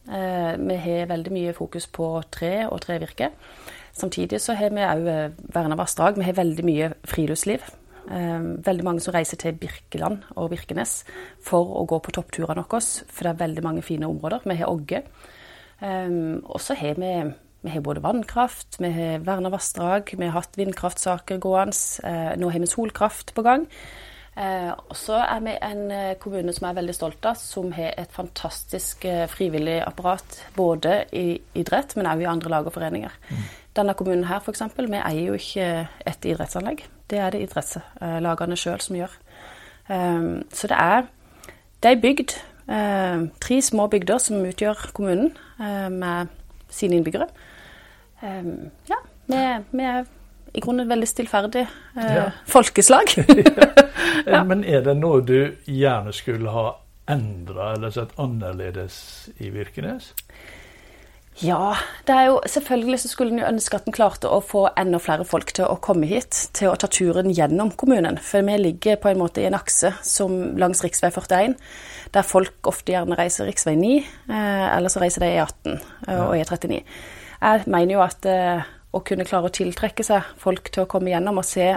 vi 0.06 0.76
har 0.76 1.06
veldig 1.08 1.32
mye 1.32 1.54
fokus 1.54 1.88
på 1.88 2.22
tre 2.30 2.68
og 2.68 2.82
trevirke. 2.82 3.32
Samtidig 3.94 4.42
så 4.42 4.56
har 4.58 4.74
vi 4.74 4.84
òg 4.86 5.08
eh, 5.10 5.32
verna 5.54 5.78
vassdrag. 5.78 6.18
Vi 6.18 6.26
har 6.26 6.38
veldig 6.38 6.66
mye 6.66 6.92
friluftsliv. 7.10 7.66
Eh, 8.10 8.48
veldig 8.66 8.86
mange 8.88 9.04
som 9.06 9.14
reiser 9.14 9.40
til 9.42 9.58
Birkeland 9.58 10.26
og 10.36 10.50
Birkenes 10.52 11.04
for 11.46 11.78
å 11.80 11.86
gå 11.90 12.02
på 12.02 12.16
toppturene 12.18 12.66
våre. 12.66 12.82
For 12.82 13.28
det 13.28 13.34
er 13.36 13.44
veldig 13.46 13.66
mange 13.66 13.86
fine 13.86 14.10
områder. 14.10 14.48
Vi 14.50 14.58
har 14.62 14.74
Ågge. 14.74 15.04
Eh, 15.82 16.20
og 16.44 16.62
så 16.64 16.78
har 16.80 16.98
vi, 16.98 17.14
vi 17.64 17.76
har 17.76 17.86
både 17.86 18.04
vannkraft, 18.04 18.80
vi 18.82 18.92
har 18.98 19.22
verna 19.28 19.54
vassdrag, 19.54 20.16
vi 20.18 20.26
har 20.26 20.40
hatt 20.40 20.58
vindkraftsaker 20.58 21.38
gående. 21.44 22.34
Nå 22.42 22.50
har 22.50 22.66
vi 22.66 22.74
solkraft 22.74 23.36
på 23.38 23.46
gang. 23.46 23.70
Eh, 24.34 24.72
og 24.74 24.96
så 24.98 25.20
er 25.22 25.42
vi 25.46 25.54
en 25.62 25.84
kommune 26.22 26.54
som 26.56 26.66
er 26.66 26.78
veldig 26.80 26.96
stolt 26.98 27.26
av, 27.30 27.38
som 27.38 27.70
har 27.76 27.94
et 28.02 28.14
fantastisk 28.14 29.06
eh, 29.06 29.28
frivillig 29.30 29.78
apparat. 29.86 30.40
Både 30.58 31.04
i 31.14 31.38
idrett, 31.60 31.94
men 31.98 32.10
òg 32.10 32.24
i 32.24 32.30
andre 32.30 32.56
lag 32.56 32.70
og 32.70 32.74
foreninger. 32.74 33.14
Mm. 33.30 33.44
Denne 33.76 33.94
kommunen 33.98 34.28
her 34.30 34.42
f.eks. 34.44 34.62
Vi 34.78 35.00
eier 35.00 35.28
jo 35.28 35.38
ikke 35.38 35.68
et 36.06 36.26
idrettsanlegg. 36.30 36.86
Det 37.10 37.20
er 37.20 37.34
det 37.34 37.42
idrettslagene 37.48 38.58
sjøl 38.60 38.82
som 38.82 38.98
gjør. 38.98 39.16
Um, 39.90 40.44
så 40.54 40.70
det 40.70 40.78
er, 40.80 41.08
det 41.84 41.92
er 41.92 42.02
bygd. 42.02 42.36
Uh, 42.68 43.30
tre 43.42 43.62
små 43.62 43.88
bygder 43.92 44.22
som 44.24 44.46
utgjør 44.46 44.90
kommunen, 44.94 45.34
uh, 45.60 45.90
med 45.92 46.32
sine 46.70 46.96
innbyggere. 46.96 47.28
Um, 48.22 48.70
ja, 48.90 49.02
vi, 49.28 49.84
er 49.84 50.06
i 50.54 50.62
grunnen 50.62 50.90
veldig 50.90 51.08
stillferdig 51.08 51.66
ja. 51.98 52.30
folkeslag. 52.48 53.10
ja. 54.34 54.44
Men 54.44 54.64
er 54.64 54.86
det 54.86 54.96
noe 55.00 55.24
du 55.26 55.38
gjerne 55.66 56.14
skulle 56.14 56.54
ha 56.54 56.68
endra 57.10 57.74
eller 57.74 57.92
sett 57.92 58.14
annerledes 58.22 59.30
i 59.42 59.50
Virkenes? 59.52 60.14
Ja, 61.42 61.74
det 62.06 62.14
er 62.14 62.28
jo, 62.30 62.36
selvfølgelig 62.46 63.00
så 63.02 63.10
skulle 63.10 63.34
en 63.34 63.42
jo 63.42 63.48
ønske 63.48 63.78
at 63.80 63.88
en 63.90 63.96
klarte 63.96 64.30
å 64.30 64.38
få 64.46 64.68
enda 64.78 65.00
flere 65.02 65.26
folk 65.26 65.50
til 65.58 65.66
å 65.66 65.80
komme 65.82 66.06
hit, 66.10 66.38
til 66.54 66.70
å 66.70 66.76
ta 66.78 66.90
turen 66.92 67.32
gjennom 67.34 67.72
kommunen. 67.80 68.20
For 68.22 68.46
vi 68.46 68.60
ligger 68.62 69.00
på 69.02 69.10
en 69.10 69.22
måte 69.24 69.42
i 69.42 69.48
en 69.50 69.58
akse 69.58 69.96
som 70.06 70.54
langs 70.62 70.84
rv. 70.86 70.94
41, 70.94 71.58
der 72.14 72.28
folk 72.28 72.70
ofte 72.70 72.94
gjerne 72.94 73.18
reiser 73.18 73.50
rv. 73.50 73.74
9, 73.82 73.96
eh, 74.30 74.68
eller 74.76 74.94
så 74.94 75.02
reiser 75.02 75.26
de 75.26 75.32
E18 75.34 75.74
eh, 75.74 76.22
og 76.22 76.36
E39. 76.38 76.84
Jeg 77.44 77.66
mener 77.66 77.98
jo 77.98 78.06
at 78.06 78.30
eh, 78.30 78.70
å 78.94 79.02
kunne 79.02 79.26
klare 79.26 79.50
å 79.50 79.58
tiltrekke 79.58 80.06
seg 80.06 80.30
folk 80.40 80.70
til 80.70 80.86
å 80.86 80.92
komme 80.92 81.12
gjennom 81.12 81.42
og 81.42 81.50
se 81.50 81.74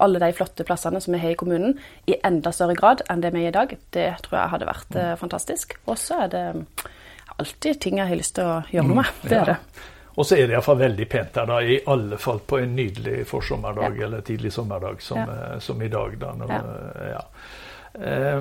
alle 0.00 0.20
de 0.22 0.32
flotte 0.32 0.64
plassene 0.64 1.00
som 1.04 1.12
vi 1.12 1.20
har 1.20 1.34
i 1.34 1.38
kommunen, 1.38 1.76
i 2.08 2.16
enda 2.24 2.52
større 2.54 2.76
grad 2.78 3.02
enn 3.12 3.20
det 3.20 3.34
vi 3.34 3.44
er 3.44 3.52
i 3.52 3.56
dag, 3.56 3.74
det 3.92 4.06
tror 4.24 4.38
jeg 4.38 4.52
hadde 4.54 4.68
vært 4.70 4.96
eh, 4.96 5.16
fantastisk. 5.20 5.76
Og 5.84 5.98
så 6.00 6.24
er 6.24 6.32
det 6.32 6.44
alltid 7.36 7.80
ting 7.80 7.98
jeg 8.00 8.10
har 8.10 8.18
lyst 8.18 8.36
til 8.38 8.48
å 8.48 8.56
gjøre 8.70 8.88
noe 8.88 9.02
med. 9.02 9.12
Mm, 9.22 9.28
det 9.28 9.38
er 9.40 9.52
det. 9.52 9.58
Og 10.14 10.26
så 10.26 10.36
er 10.38 10.46
det 10.46 10.54
iallfall 10.54 10.78
veldig 10.78 11.06
pent 11.10 11.38
her, 11.40 11.46
da, 11.50 11.60
i 11.62 11.78
alle 11.90 12.18
fall 12.22 12.40
på 12.46 12.60
en 12.62 12.74
nydelig 12.76 13.24
forsommerdag 13.26 13.96
ja. 13.98 14.06
eller 14.06 14.26
tidlig 14.26 14.52
sommerdag 14.54 15.00
som, 15.02 15.18
ja. 15.18 15.38
Eh, 15.54 15.56
som 15.64 15.82
i 15.82 15.88
dag. 15.90 16.18
Da, 16.20 16.34
når, 16.38 16.52
ja. 16.54 17.22
Ja. 17.94 18.34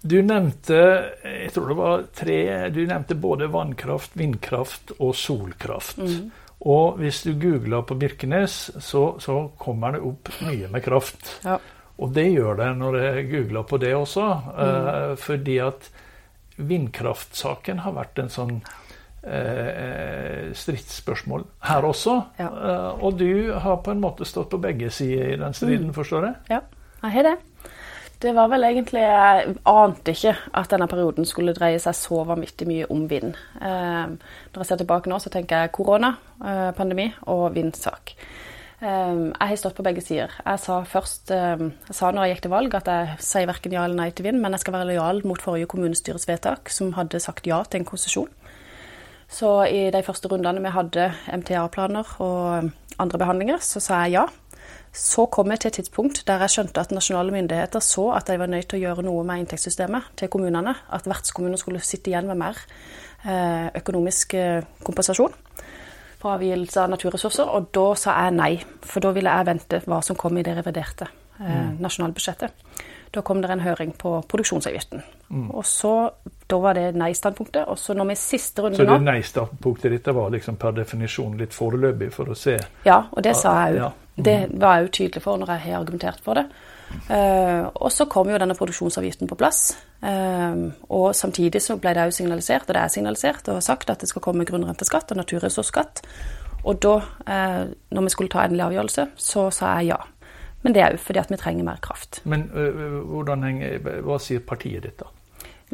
du 0.00 0.16
nevnte 0.24 0.78
jeg 1.24 1.52
tror 1.54 1.68
det 1.70 1.76
var 1.78 2.06
tre, 2.16 2.38
du 2.72 2.80
nevnte 2.86 3.16
både 3.20 3.50
vannkraft, 3.52 4.16
vindkraft 4.16 4.94
og 4.98 5.12
solkraft. 5.16 6.00
Mm. 6.00 6.30
Og 6.70 6.98
hvis 7.00 7.22
du 7.24 7.34
googler 7.40 7.84
på 7.88 7.96
Birkenes, 8.00 8.56
så, 8.84 9.04
så, 9.20 9.42
kommer 9.60 9.96
det 9.96 10.02
opp 10.04 10.28
mye 10.44 10.68
med 10.72 10.84
kraft. 10.84 11.38
Ja. 11.44 11.56
Og 12.00 12.12
det 12.16 12.26
gjør 12.32 12.56
det 12.60 12.68
når 12.80 12.98
jeg 13.00 13.30
googler 13.30 13.64
på 13.68 13.80
det 13.80 13.92
også, 13.96 14.26
mm. 14.56 15.16
fordi 15.20 15.56
at 15.64 15.88
vindkraftsaken 16.68 17.82
har 17.84 17.96
vært 17.96 18.20
en 18.22 18.32
sånn 18.32 18.56
eh, 19.22 20.50
stridsspørsmål 20.56 21.46
her 21.68 21.86
også. 21.88 22.16
Ja. 22.40 22.48
Eh, 22.48 23.04
og 23.04 23.20
du 23.20 23.52
har 23.52 23.80
på 23.84 23.94
en 23.94 24.02
måte 24.02 24.28
stått 24.28 24.50
på 24.52 24.60
begge 24.62 24.90
sider 24.94 25.34
i 25.34 25.40
den 25.40 25.56
striden, 25.56 25.90
mm. 25.90 25.96
forstår 25.96 26.28
jeg? 26.28 26.36
Ja, 26.56 26.60
jeg 27.04 27.16
har 27.18 27.32
det. 27.32 27.36
Det 28.20 28.34
var 28.36 28.50
vel 28.52 28.66
egentlig 28.68 29.00
Jeg 29.00 29.54
ante 29.64 30.12
ikke 30.12 30.34
at 30.52 30.68
denne 30.68 30.88
perioden 30.90 31.24
skulle 31.24 31.54
dreie 31.56 31.78
seg 31.80 31.96
så 31.96 32.20
vanvittig 32.28 32.66
mye 32.68 32.88
om 32.92 33.06
vind. 33.08 33.32
Eh, 33.56 34.12
når 34.52 34.60
jeg 34.60 34.68
ser 34.68 34.82
tilbake 34.82 35.08
nå, 35.08 35.18
så 35.22 35.32
tenker 35.32 35.64
jeg 35.64 35.72
korona, 35.72 36.14
eh, 36.44 36.70
pandemi 36.76 37.08
og 37.32 37.54
vindsak. 37.56 38.12
Ehm, 38.80 39.26
jeg 39.34 39.48
har 39.50 39.58
stått 39.60 39.76
på 39.76 39.84
begge 39.84 40.00
sider. 40.00 40.32
Jeg 40.40 40.60
sa 40.62 40.78
først 40.88 41.30
ehm, 41.36 41.70
jeg 41.88 41.96
sa 41.96 42.10
når 42.14 42.24
jeg 42.24 42.34
gikk 42.34 42.44
til 42.46 42.52
valg 42.54 42.76
at 42.78 42.88
jeg 42.88 43.16
sier 43.26 43.48
verken 43.50 43.74
ja 43.76 43.84
eller 43.84 43.98
nei 43.98 44.08
til 44.16 44.24
vind, 44.30 44.40
men 44.40 44.56
jeg 44.56 44.62
skal 44.62 44.78
være 44.78 44.88
lojal 44.88 45.20
mot 45.28 45.42
forrige 45.42 45.68
kommunestyres 45.68 46.24
vedtak, 46.30 46.72
som 46.72 46.94
hadde 46.96 47.20
sagt 47.20 47.48
ja 47.48 47.60
til 47.68 47.82
en 47.82 47.88
konsesjon. 47.90 48.30
Så 49.30 49.50
i 49.68 49.90
de 49.92 50.02
første 50.02 50.30
rundene 50.32 50.62
vi 50.64 50.72
hadde 50.74 51.10
MTA-planer 51.28 52.16
og 52.24 52.70
andre 53.00 53.20
behandlinger, 53.20 53.60
så 53.62 53.82
sa 53.84 54.00
jeg 54.06 54.16
ja. 54.16 54.24
Så 54.96 55.26
kom 55.30 55.52
jeg 55.52 55.60
til 55.60 55.70
et 55.70 55.76
tidspunkt 55.82 56.24
der 56.26 56.40
jeg 56.42 56.54
skjønte 56.54 56.82
at 56.82 56.94
nasjonale 56.94 57.34
myndigheter 57.34 57.84
så 57.84 58.08
at 58.16 58.26
de 58.26 58.38
var 58.40 58.50
nødt 58.50 58.66
til 58.72 58.80
å 58.80 58.82
gjøre 58.88 59.04
noe 59.06 59.22
med 59.28 59.44
inntektssystemet 59.44 60.08
til 60.18 60.32
kommunene. 60.32 60.72
At 60.90 61.06
vertskommuner 61.10 61.60
skulle 61.60 61.84
sitte 61.84 62.10
igjen 62.10 62.26
med 62.32 62.40
mer 62.40 62.58
eh, 63.28 63.68
økonomisk 63.78 64.34
eh, 64.40 64.66
kompensasjon 64.82 65.36
for 66.20 66.36
avgivelse 66.36 66.82
av 66.82 66.92
naturressurser. 66.92 67.48
Og 67.56 67.70
da 67.74 67.88
sa 67.98 68.16
jeg 68.24 68.36
nei, 68.36 68.52
for 68.86 69.04
da 69.04 69.14
ville 69.16 69.32
jeg 69.38 69.48
vente 69.48 69.82
hva 69.86 70.02
som 70.04 70.18
kom 70.18 70.38
i 70.38 70.44
det 70.46 70.56
reviderte 70.58 71.08
eh, 71.40 71.70
nasjonalbudsjettet. 71.80 72.66
Da 73.10 73.22
kom 73.26 73.40
det 73.42 73.50
en 73.50 73.62
høring 73.64 73.90
på 73.98 74.12
produksjonsavgiften. 74.30 75.02
Mm. 75.30 75.48
Og 75.50 75.64
så, 75.66 76.10
Da 76.46 76.58
var 76.58 76.74
det 76.74 76.94
nei-standpunktet. 76.98 77.66
Og 77.68 77.78
så 77.78 77.94
når 77.94 78.08
vi 78.08 78.14
siste 78.18 78.62
runde 78.62 78.78
nå 78.78 78.84
Så 78.84 78.98
det 78.98 79.06
nei-standpunktet 79.06 79.90
ditt 79.90 80.06
var 80.14 80.30
liksom 80.30 80.56
per 80.56 80.72
definisjon 80.78 81.36
litt 81.38 81.54
foreløpig 81.54 82.12
for 82.12 82.30
å 82.30 82.34
se 82.34 82.58
Ja, 82.84 83.04
og 83.10 83.22
det 83.22 83.36
sa 83.36 83.54
jeg 83.66 83.78
òg. 83.78 83.82
Ja. 83.82 83.90
Det 84.24 84.36
var 84.60 84.76
jeg 84.76 84.86
jo 84.86 84.92
tydelig 84.98 85.22
for 85.24 85.40
når 85.40 85.54
jeg 85.54 85.64
har 85.66 85.80
argumentert 85.80 86.20
for 86.24 86.40
det. 86.40 86.46
Uh, 87.10 87.70
og 87.74 87.92
så 87.94 88.06
kom 88.10 88.30
jo 88.30 88.38
denne 88.38 88.56
produksjonsavgiften 88.58 89.30
på 89.30 89.38
plass. 89.38 89.78
Uh, 90.02 90.70
og 90.90 91.14
samtidig 91.14 91.62
så 91.62 91.76
ble 91.78 91.94
det 91.94 92.08
jo 92.08 92.16
signalisert, 92.18 92.68
og 92.68 92.74
det 92.74 92.82
er 92.82 92.94
signalisert 92.94 93.50
og 93.52 93.62
sagt 93.62 93.90
at 93.90 94.02
det 94.02 94.10
skal 94.10 94.24
komme 94.24 94.46
grunnrenteskatt 94.48 95.12
og 95.12 95.20
naturressursskatt. 95.20 96.02
Og 96.64 96.80
da, 96.82 96.96
uh, 97.00 97.62
når 97.90 98.08
vi 98.08 98.14
skulle 98.14 98.32
ta 98.32 98.44
endelig 98.44 98.66
avgjørelse, 98.66 99.06
så 99.16 99.46
sa 99.54 99.76
jeg 99.78 99.92
ja. 99.94 100.00
Men 100.62 100.74
det 100.76 100.82
er 100.82 100.96
òg 100.96 101.00
fordi 101.00 101.22
at 101.22 101.30
vi 101.32 101.38
trenger 101.40 101.64
mer 101.64 101.78
kraft. 101.80 102.20
Men 102.28 102.50
hvordan 102.52 103.46
henger, 103.46 103.78
hva 104.04 104.18
sier 104.20 104.42
partiet 104.44 104.84
ditt, 104.84 105.00
da? 105.00 105.08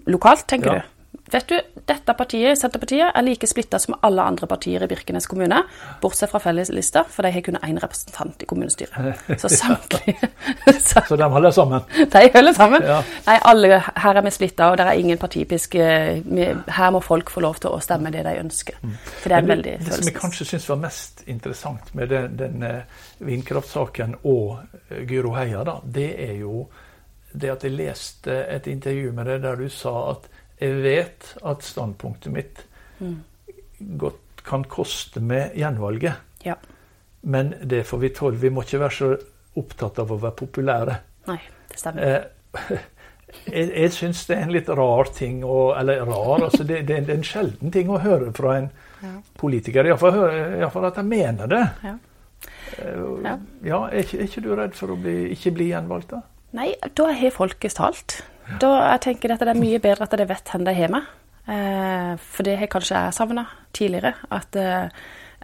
Lokalt, 0.06 0.44
tenker 0.46 0.70
ja. 0.70 0.84
du? 0.84 0.95
Vet 1.32 1.48
du, 1.48 1.56
dette 1.86 2.14
partiet, 2.14 2.58
Senterpartiet, 2.58 3.08
er 3.10 3.24
like 3.26 3.48
splitta 3.50 3.80
som 3.82 3.96
alle 4.06 4.22
andre 4.22 4.46
partier 4.46 4.84
i 4.84 4.88
Birkenes 4.90 5.26
kommune, 5.26 5.58
bortsett 6.02 6.30
fra 6.30 6.38
felleslista, 6.42 7.02
for 7.10 7.26
de 7.26 7.32
har 7.34 7.42
kun 7.42 7.58
én 7.66 7.80
representant 7.82 8.42
i 8.42 8.46
kommunestyret. 8.46 9.24
Så 9.40 9.50
samtlige 9.50 10.30
så, 10.78 11.02
så, 11.08 11.16
de 11.18 11.28
holder 11.34 11.50
sammen? 11.50 11.82
De 12.12 12.22
holder 12.34 12.54
sammen. 12.54 12.86
Ja. 12.86 13.00
Nei, 13.26 13.36
alle 13.50 13.80
her 13.82 14.20
er 14.20 14.26
vi 14.26 14.34
splitta, 14.36 14.70
og 14.70 14.78
det 14.78 14.86
er 14.86 15.02
ingen 15.02 15.18
partipisk. 15.18 15.74
Eh, 15.74 16.22
her 16.78 16.94
må 16.94 17.02
folk 17.02 17.32
få 17.34 17.42
lov 17.42 17.58
til 17.62 17.74
å 17.74 17.82
stemme 17.82 18.14
det 18.14 18.22
de 18.26 18.38
ønsker. 18.44 18.78
Mm. 18.82 18.96
For 19.02 19.28
det 19.28 19.36
er 19.40 19.46
det, 19.46 19.52
veldig 19.54 19.76
Det 19.82 19.98
som 19.98 20.10
jeg 20.12 20.18
kanskje 20.20 20.48
syns 20.52 20.70
var 20.70 20.82
mest 20.86 21.26
interessant 21.26 21.94
med 21.98 22.14
den, 22.14 22.38
den 22.38 22.66
eh, 22.70 23.04
vindkraftsaken 23.26 24.20
og 24.22 24.60
eh, 24.92 25.02
Gyro 25.10 25.34
Heia, 25.34 25.66
da, 25.66 25.80
det 25.82 26.10
er 26.28 26.38
jo 26.44 26.68
det 27.36 27.50
at 27.52 27.64
jeg 27.66 27.74
leste 27.74 28.42
et 28.48 28.66
intervju 28.70 29.10
med 29.12 29.26
deg 29.28 29.42
der 29.44 29.58
du 29.60 29.68
sa 29.72 29.98
at 30.14 30.30
jeg 30.60 30.80
vet 30.82 31.32
at 31.44 31.64
standpunktet 31.64 32.32
mitt 32.32 32.62
mm. 32.98 33.16
godt 34.00 34.44
kan 34.46 34.64
koste 34.70 35.20
med 35.20 35.56
gjenvalget. 35.58 36.22
Ja. 36.46 36.54
Men 37.26 37.54
det 37.62 37.84
får 37.84 37.98
vi 37.98 38.12
tåle. 38.14 38.40
Vi 38.40 38.50
må 38.54 38.62
ikke 38.62 38.80
være 38.80 38.96
så 38.96 39.14
opptatt 39.58 39.98
av 40.02 40.12
å 40.12 40.20
være 40.22 40.38
populære. 40.38 40.98
Nei, 41.26 41.40
det 41.70 41.80
stemmer. 41.80 42.06
Eh, 42.06 42.76
jeg 43.56 43.70
jeg 43.74 43.94
syns 43.96 44.22
det 44.28 44.36
er 44.36 44.44
en 44.46 44.54
litt 44.54 44.68
rar 44.70 45.10
ting 45.12 45.42
å 45.44 45.74
Eller 45.76 46.04
rar, 46.06 46.46
altså 46.46 46.64
det, 46.64 46.84
det, 46.88 47.00
er 47.02 47.16
en 47.16 47.26
sjelden 47.26 47.72
ting 47.74 47.90
å 47.90 47.98
høre 48.00 48.30
fra 48.36 48.54
en 48.60 48.70
ja. 49.02 49.16
politiker. 49.40 49.90
Iallfall 49.90 50.88
at 50.88 51.02
jeg 51.02 51.10
mener 51.10 51.50
det. 51.50 51.64
Ja. 51.84 51.96
Eh, 52.78 53.02
ja. 53.26 53.34
ja 53.66 53.82
er, 53.90 54.06
ikke, 54.06 54.20
er, 54.22 54.30
ikke, 54.30 54.46
du 54.46 54.54
redd 54.54 54.78
for 54.78 54.94
å 54.94 55.00
bli, 55.00 55.18
ikke 55.34 55.54
bli 55.58 55.70
gjenvalgt, 55.72 56.14
da? 56.14 56.22
Nei, 56.56 56.70
da 56.96 57.10
har 57.12 57.34
folket 57.34 57.76
talt. 57.76 58.20
Da 58.62 58.72
jeg 58.92 59.04
tenker 59.08 59.30
jeg 59.30 59.38
at 59.38 59.46
det 59.46 59.54
er 59.54 59.60
mye 59.60 59.82
bedre 59.82 60.06
at 60.06 60.18
de 60.18 60.28
vet 60.28 60.50
hvor 60.52 60.66
de 60.66 60.74
har 60.74 60.92
meg. 60.92 61.12
Eh, 61.46 62.12
for 62.18 62.46
det 62.46 62.56
har 62.60 62.70
kanskje 62.70 62.98
jeg 62.98 63.16
savna 63.16 63.46
tidligere. 63.76 64.14
At 64.34 64.56
eh, 64.58 64.88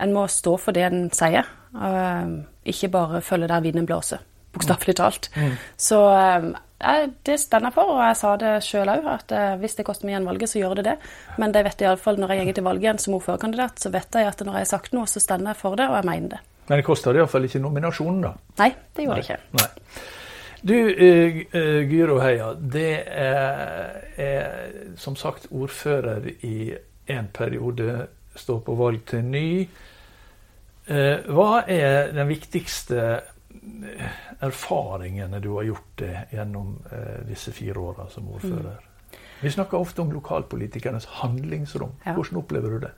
en 0.02 0.14
må 0.14 0.26
stå 0.30 0.56
for 0.60 0.76
det 0.76 0.86
en 0.88 1.06
sier. 1.14 1.48
og, 1.72 2.42
ikke 2.64 2.88
bare 2.92 3.20
følge 3.24 3.48
der 3.50 3.62
vinden 3.64 3.86
blåser, 3.86 4.20
bokstavelig 4.54 4.94
talt. 4.96 5.30
Mm. 5.34 5.56
Så 5.76 5.98
eh, 6.14 7.08
det 7.26 7.38
står 7.40 7.66
jeg 7.66 7.74
for, 7.74 7.94
og 7.94 8.02
jeg 8.06 8.18
sa 8.18 8.36
det 8.40 8.52
sjøl 8.66 8.92
òg, 8.92 9.08
at 9.10 9.34
eh, 9.34 9.54
hvis 9.62 9.76
det 9.78 9.86
koster 9.86 10.08
meg 10.08 10.16
gjenvalget, 10.16 10.52
så 10.52 10.60
gjør 10.60 10.78
det 10.78 10.86
det. 10.90 10.96
Men 11.42 11.54
de 11.54 11.64
vet 11.66 11.84
iallfall 11.84 12.20
når 12.22 12.36
jeg 12.36 12.50
går 12.50 12.58
til 12.58 12.66
valg 12.68 12.86
igjen 12.86 13.02
som 13.02 13.18
ordførerkandidat, 13.18 13.82
så 13.82 13.92
vet 13.94 14.18
jeg 14.18 14.30
at 14.30 14.42
når 14.46 14.60
jeg 14.60 14.66
har 14.66 14.72
sagt 14.76 14.96
noe, 14.96 15.10
så 15.10 15.22
står 15.22 15.46
jeg 15.46 15.58
for 15.58 15.78
det, 15.78 15.88
og 15.90 15.98
jeg 16.00 16.10
mener 16.10 16.34
det. 16.36 16.42
Men 16.68 16.78
det 16.78 16.86
koster 16.86 17.18
iallfall 17.18 17.46
ikke 17.48 17.62
nominasjonen, 17.62 18.22
da? 18.24 18.34
Nei, 18.62 18.70
det 18.94 19.06
gjorde 19.06 19.22
det 19.22 19.26
ikke. 19.26 19.40
Nei. 19.58 19.70
Du, 20.62 20.74
uh, 20.74 21.82
Gyro 21.90 22.20
Heia. 22.22 22.52
Det 22.54 23.02
er, 23.06 23.96
er, 24.16 24.68
som 24.96 25.16
sagt 25.18 25.48
ordfører 25.50 26.28
i 26.46 26.74
en 27.10 27.28
periode, 27.34 28.06
står 28.38 28.60
på 28.62 28.76
valg 28.78 29.02
til 29.10 29.26
ny. 29.26 29.48
Uh, 30.86 31.18
hva 31.34 31.64
er 31.66 32.14
den 32.14 32.30
viktigste 32.30 33.08
erfaringene 34.42 35.42
du 35.42 35.50
har 35.56 35.66
gjort 35.66 35.92
det 35.98 36.14
gjennom 36.32 36.76
uh, 36.92 37.20
disse 37.26 37.54
fire 37.54 37.82
åra 37.82 38.06
som 38.10 38.30
ordfører? 38.30 38.78
Mm. 38.78 38.91
Vi 39.42 39.50
snakker 39.50 39.78
ofte 39.78 40.02
om 40.02 40.12
lokalpolitikernes 40.14 41.08
handlingsrom. 41.18 41.92
Ja. 42.06 42.14
Hvordan 42.14 42.38
opplever 42.38 42.70
du 42.70 42.78
det? 42.84 42.90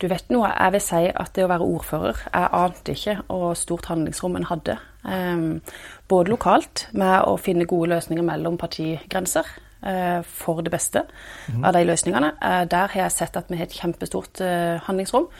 Du 0.00 0.06
vet 0.12 0.30
noe, 0.30 0.50
Jeg 0.52 0.72
vil 0.72 0.80
si 0.84 1.02
at 1.08 1.32
det 1.34 1.44
å 1.44 1.48
være 1.48 1.64
ordfører 1.64 2.16
Jeg 2.32 2.48
ante 2.52 2.92
ikke 2.92 3.16
hvor 3.26 3.54
stort 3.54 3.86
handlingsrom 3.86 4.36
en 4.36 4.48
hadde. 4.50 4.78
Um, 5.04 5.62
både 6.08 6.30
lokalt, 6.30 6.88
med 6.92 7.22
å 7.24 7.36
finne 7.36 7.64
gode 7.64 7.94
løsninger 7.94 8.24
mellom 8.26 8.58
partigrenser 8.58 9.46
uh, 9.86 10.22
for 10.22 10.60
det 10.60 10.72
beste 10.74 11.06
mm. 11.48 11.64
av 11.64 11.72
de 11.72 11.84
løsningene. 11.86 12.32
Uh, 12.42 12.64
der 12.68 12.92
har 12.92 13.06
jeg 13.06 13.12
sett 13.12 13.36
at 13.36 13.48
vi 13.48 13.56
har 13.56 13.70
et 13.70 13.80
kjempestort 13.80 14.42
uh, 14.42 14.82
handlingsrom. 14.88 15.30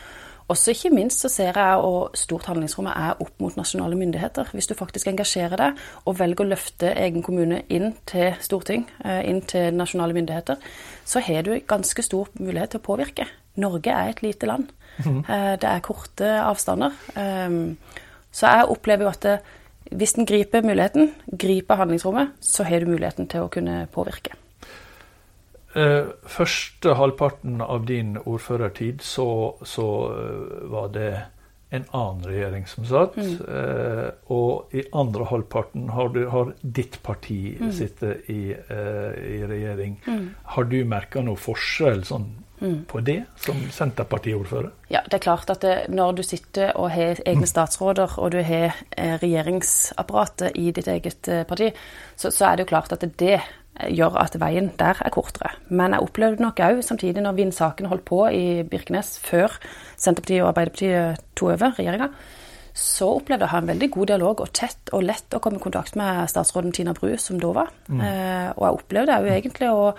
Også 0.49 0.71
ikke 0.71 0.93
minst 0.95 1.25
så 1.25 1.31
ser 1.33 1.57
jeg 1.59 1.81
hvor 1.83 2.13
stort 2.15 2.47
handlingsrommet 2.47 2.95
er 2.95 3.23
opp 3.23 3.41
mot 3.43 3.57
nasjonale 3.59 3.99
myndigheter. 3.99 4.53
Hvis 4.55 4.71
du 4.71 4.77
faktisk 4.79 5.09
engasjerer 5.11 5.59
deg 5.59 5.81
og 6.05 6.19
velger 6.21 6.45
å 6.45 6.51
løfte 6.53 6.93
egen 6.95 7.25
kommune 7.27 7.65
inn 7.67 7.97
til 8.07 8.37
storting, 8.41 8.87
eh, 9.05 9.25
inn 9.27 9.43
til 9.43 9.75
nasjonale 9.75 10.15
myndigheter, 10.15 10.63
så 11.05 11.21
har 11.21 11.43
du 11.43 11.57
ganske 11.67 12.03
stor 12.03 12.31
mulighet 12.39 12.77
til 12.77 12.81
å 12.81 12.87
påvirke. 12.87 13.27
Norge 13.57 13.91
er 13.91 14.13
et 14.13 14.23
lite 14.23 14.47
land. 14.47 14.71
Mm. 15.05 15.23
Det 15.61 15.69
er 15.69 15.85
korte 15.85 16.29
avstander. 16.41 16.93
Ehm, 17.17 17.77
så 18.33 18.49
jeg 18.49 18.69
opplever 18.73 19.05
jo 19.05 19.13
at 19.13 19.27
hvis 19.93 20.17
en 20.19 20.27
griper 20.27 20.65
muligheten, 20.65 21.15
griper 21.31 21.79
handlingsrommet, 21.81 22.35
så 22.41 22.65
har 22.65 22.81
du 22.81 22.91
muligheten 22.91 23.29
til 23.29 23.45
å 23.45 23.51
kunne 23.53 23.87
påvirke. 23.93 24.35
Eh, 25.77 26.07
første 26.25 26.95
halvparten 26.97 27.61
av 27.61 27.85
din 27.89 28.17
ordførertid 28.17 29.03
så, 29.05 29.29
så 29.63 29.89
eh, 30.13 30.69
var 30.73 30.93
det 30.95 31.11
en 31.69 31.85
annen 31.91 32.25
regjering 32.25 32.67
som 32.67 32.87
satt. 32.87 33.17
Mm. 33.17 33.37
Eh, 33.59 34.09
og 34.33 34.75
i 34.77 34.87
andre 34.95 35.27
halvparten 35.29 35.91
har, 35.93 36.09
du, 36.15 36.25
har 36.31 36.53
ditt 36.63 37.01
parti 37.03 37.57
mm. 37.61 37.71
sittet 37.75 38.31
i, 38.31 38.55
eh, 38.55 39.21
i 39.37 39.39
regjering. 39.47 40.01
Mm. 40.07 40.27
Har 40.57 40.69
du 40.71 40.79
merka 40.89 41.25
noe 41.27 41.41
forskjell 41.41 42.05
sånn, 42.07 42.29
mm. 42.63 42.79
på 42.89 43.03
det 43.07 43.19
som 43.43 43.59
Senterpartiordfører? 43.73 44.71
Ja, 44.95 45.03
det 45.05 45.19
er 45.19 45.27
klart 45.27 45.51
at 45.53 45.67
det, 45.67 45.77
når 45.93 46.21
du 46.21 46.25
sitter 46.27 46.73
og 46.79 46.93
har 46.95 47.21
egne 47.27 47.51
statsråder, 47.51 48.17
og 48.23 48.33
du 48.37 48.41
har 48.47 48.79
eh, 48.97 49.19
regjeringsapparatet 49.23 50.57
i 50.57 50.71
ditt 50.71 50.89
eget 50.93 51.33
parti, 51.51 51.73
så, 52.15 52.31
så, 52.31 52.53
er 52.53 52.57
det 52.57 52.67
jo 52.69 52.73
klart 52.77 52.95
at 52.95 53.03
det, 53.03 53.17
det 53.21 53.41
gjør 53.93 54.17
at 54.23 54.37
veien 54.41 54.71
der 54.81 55.01
er 55.05 55.13
kortere. 55.15 55.53
Men 55.69 55.97
jeg 55.97 56.07
opplevde 56.07 56.45
nok 56.45 56.63
òg, 56.65 56.83
samtidig 56.85 57.25
når 57.25 57.39
vindsaken 57.39 57.91
holdt 57.91 58.07
på 58.09 58.23
i 58.33 58.47
Birkenes 58.69 59.17
før 59.23 59.55
Senterpartiet 59.97 60.43
og 60.43 60.51
Arbeiderpartiet 60.53 61.23
tok 61.37 61.55
over 61.55 61.77
regjeringa, 61.79 62.11
så 62.77 63.09
opplevde 63.17 63.47
jeg 63.47 63.49
å 63.49 63.55
ha 63.55 63.61
en 63.63 63.71
veldig 63.71 63.89
god 63.95 64.11
dialog 64.13 64.41
og 64.45 64.53
tett 64.57 64.91
og 64.93 65.05
lett 65.07 65.33
å 65.33 65.41
komme 65.41 65.61
i 65.61 65.65
kontakt 65.65 65.97
med 65.97 66.27
statsråden 66.29 66.75
Tina 66.77 66.93
Bru, 66.97 67.15
som 67.21 67.41
da 67.41 67.53
var. 67.57 67.71
Mm. 67.89 68.01
Eh, 68.05 68.49
og 68.53 68.65
jeg 68.67 68.81
opplevde 68.81 69.21
òg 69.21 69.31
egentlig 69.33 69.71
å 69.73 69.93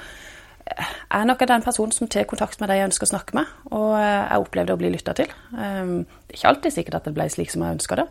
jeg 0.67 1.21
er 1.21 1.27
nok 1.27 1.43
den 1.47 1.63
personen 1.63 1.93
som 1.95 2.09
tar 2.11 2.25
kontakt 2.27 2.59
med 2.59 2.67
de 2.69 2.75
jeg 2.75 2.89
ønsker 2.89 3.07
å 3.07 3.11
snakke 3.13 3.37
med, 3.37 3.51
og 3.71 3.93
jeg 3.95 4.43
opplevde 4.43 4.75
å 4.75 4.79
bli 4.81 4.89
lytta 4.91 5.13
til. 5.15 5.31
Um, 5.55 6.01
ikke 6.27 6.49
alltid 6.51 6.75
sikkert 6.75 6.97
at 6.99 7.07
det 7.07 7.13
ble 7.15 7.27
slik 7.31 7.53
som 7.53 7.63
jeg 7.63 7.77
ønska 7.77 8.01
det, 8.01 8.05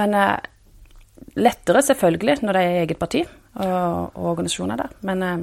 men 0.00 0.16
uh, 0.16 0.38
lettere 1.36 1.82
selvfølgelig 1.82 2.40
når 2.42 2.56
det 2.56 2.66
er 2.66 2.82
eget 2.82 2.98
parti 2.98 3.22
og, 3.24 4.16
og 4.16 4.26
organisasjoner 4.34 4.76
der. 4.76 4.92
Men 5.06 5.22
eh, 5.22 5.38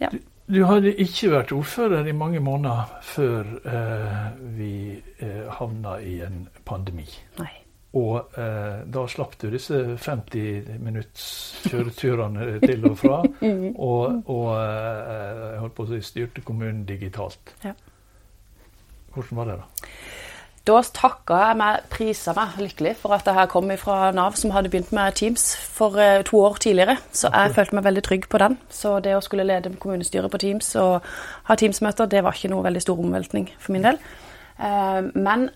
ja. 0.00 0.10
Du, 0.12 0.18
du, 0.54 0.64
hadde 0.70 0.94
ikke 0.94 1.32
vært 1.32 1.54
ordfører 1.56 2.06
i 2.06 2.16
mange 2.16 2.40
måneder 2.40 2.98
før 3.04 3.54
eh, 3.62 4.28
vi 4.58 4.74
eh, 5.18 5.48
havna 5.58 5.98
i 6.00 6.20
en 6.26 6.44
pandemi. 6.68 7.08
Nei. 7.40 7.54
Og 7.96 8.36
eh, 8.36 8.80
da 8.84 9.04
slapp 9.08 9.38
du 9.40 9.48
disse 9.52 9.78
50 9.96 10.74
minutts 10.84 11.28
kjøreturene 11.64 12.58
til 12.60 12.84
og 12.90 12.98
fra. 13.00 13.22
og, 13.88 14.28
og 14.28 14.48
eh, 14.60 15.54
holdt 15.62 15.76
på 15.76 15.86
å 15.86 15.92
si 15.94 16.02
styrte 16.04 16.44
kommunen 16.44 16.84
digitalt. 16.88 17.54
Ja. 17.64 17.72
Hvordan 19.14 19.40
var 19.40 19.48
det, 19.48 19.60
da? 19.62 19.88
Da 20.66 20.80
takka 20.82 21.36
jeg 21.46 21.56
meg, 21.60 21.84
prisa 21.92 22.34
meg 22.36 22.56
lykkelig 22.60 22.94
for 23.00 23.14
at 23.16 23.28
jeg 23.28 23.36
her 23.38 23.46
kom 23.50 23.70
fra 23.80 24.10
Nav, 24.16 24.36
som 24.36 24.52
hadde 24.52 24.70
begynt 24.72 24.90
med 24.92 25.14
Teams 25.16 25.50
for 25.56 25.96
uh, 25.96 26.22
to 26.26 26.40
år 26.44 26.58
tidligere. 26.60 26.98
Så 27.12 27.30
jeg 27.32 27.54
følte 27.56 27.78
meg 27.78 27.86
veldig 27.86 28.04
trygg 28.04 28.28
på 28.28 28.40
den. 28.42 28.58
Så 28.68 28.98
det 29.04 29.14
å 29.16 29.22
skulle 29.24 29.46
lede 29.48 29.72
kommunestyret 29.80 30.30
på 30.30 30.40
Teams 30.42 30.74
og 30.76 31.06
ha 31.48 31.56
Teams-møter, 31.56 32.10
det 32.10 32.24
var 32.24 32.36
ikke 32.36 32.52
noe 32.52 32.66
veldig 32.66 32.84
stor 32.84 33.00
omveltning 33.00 33.48
for 33.58 33.76
min 33.76 33.88
del. 33.88 34.02
Uh, 34.58 35.08
men 35.14 35.48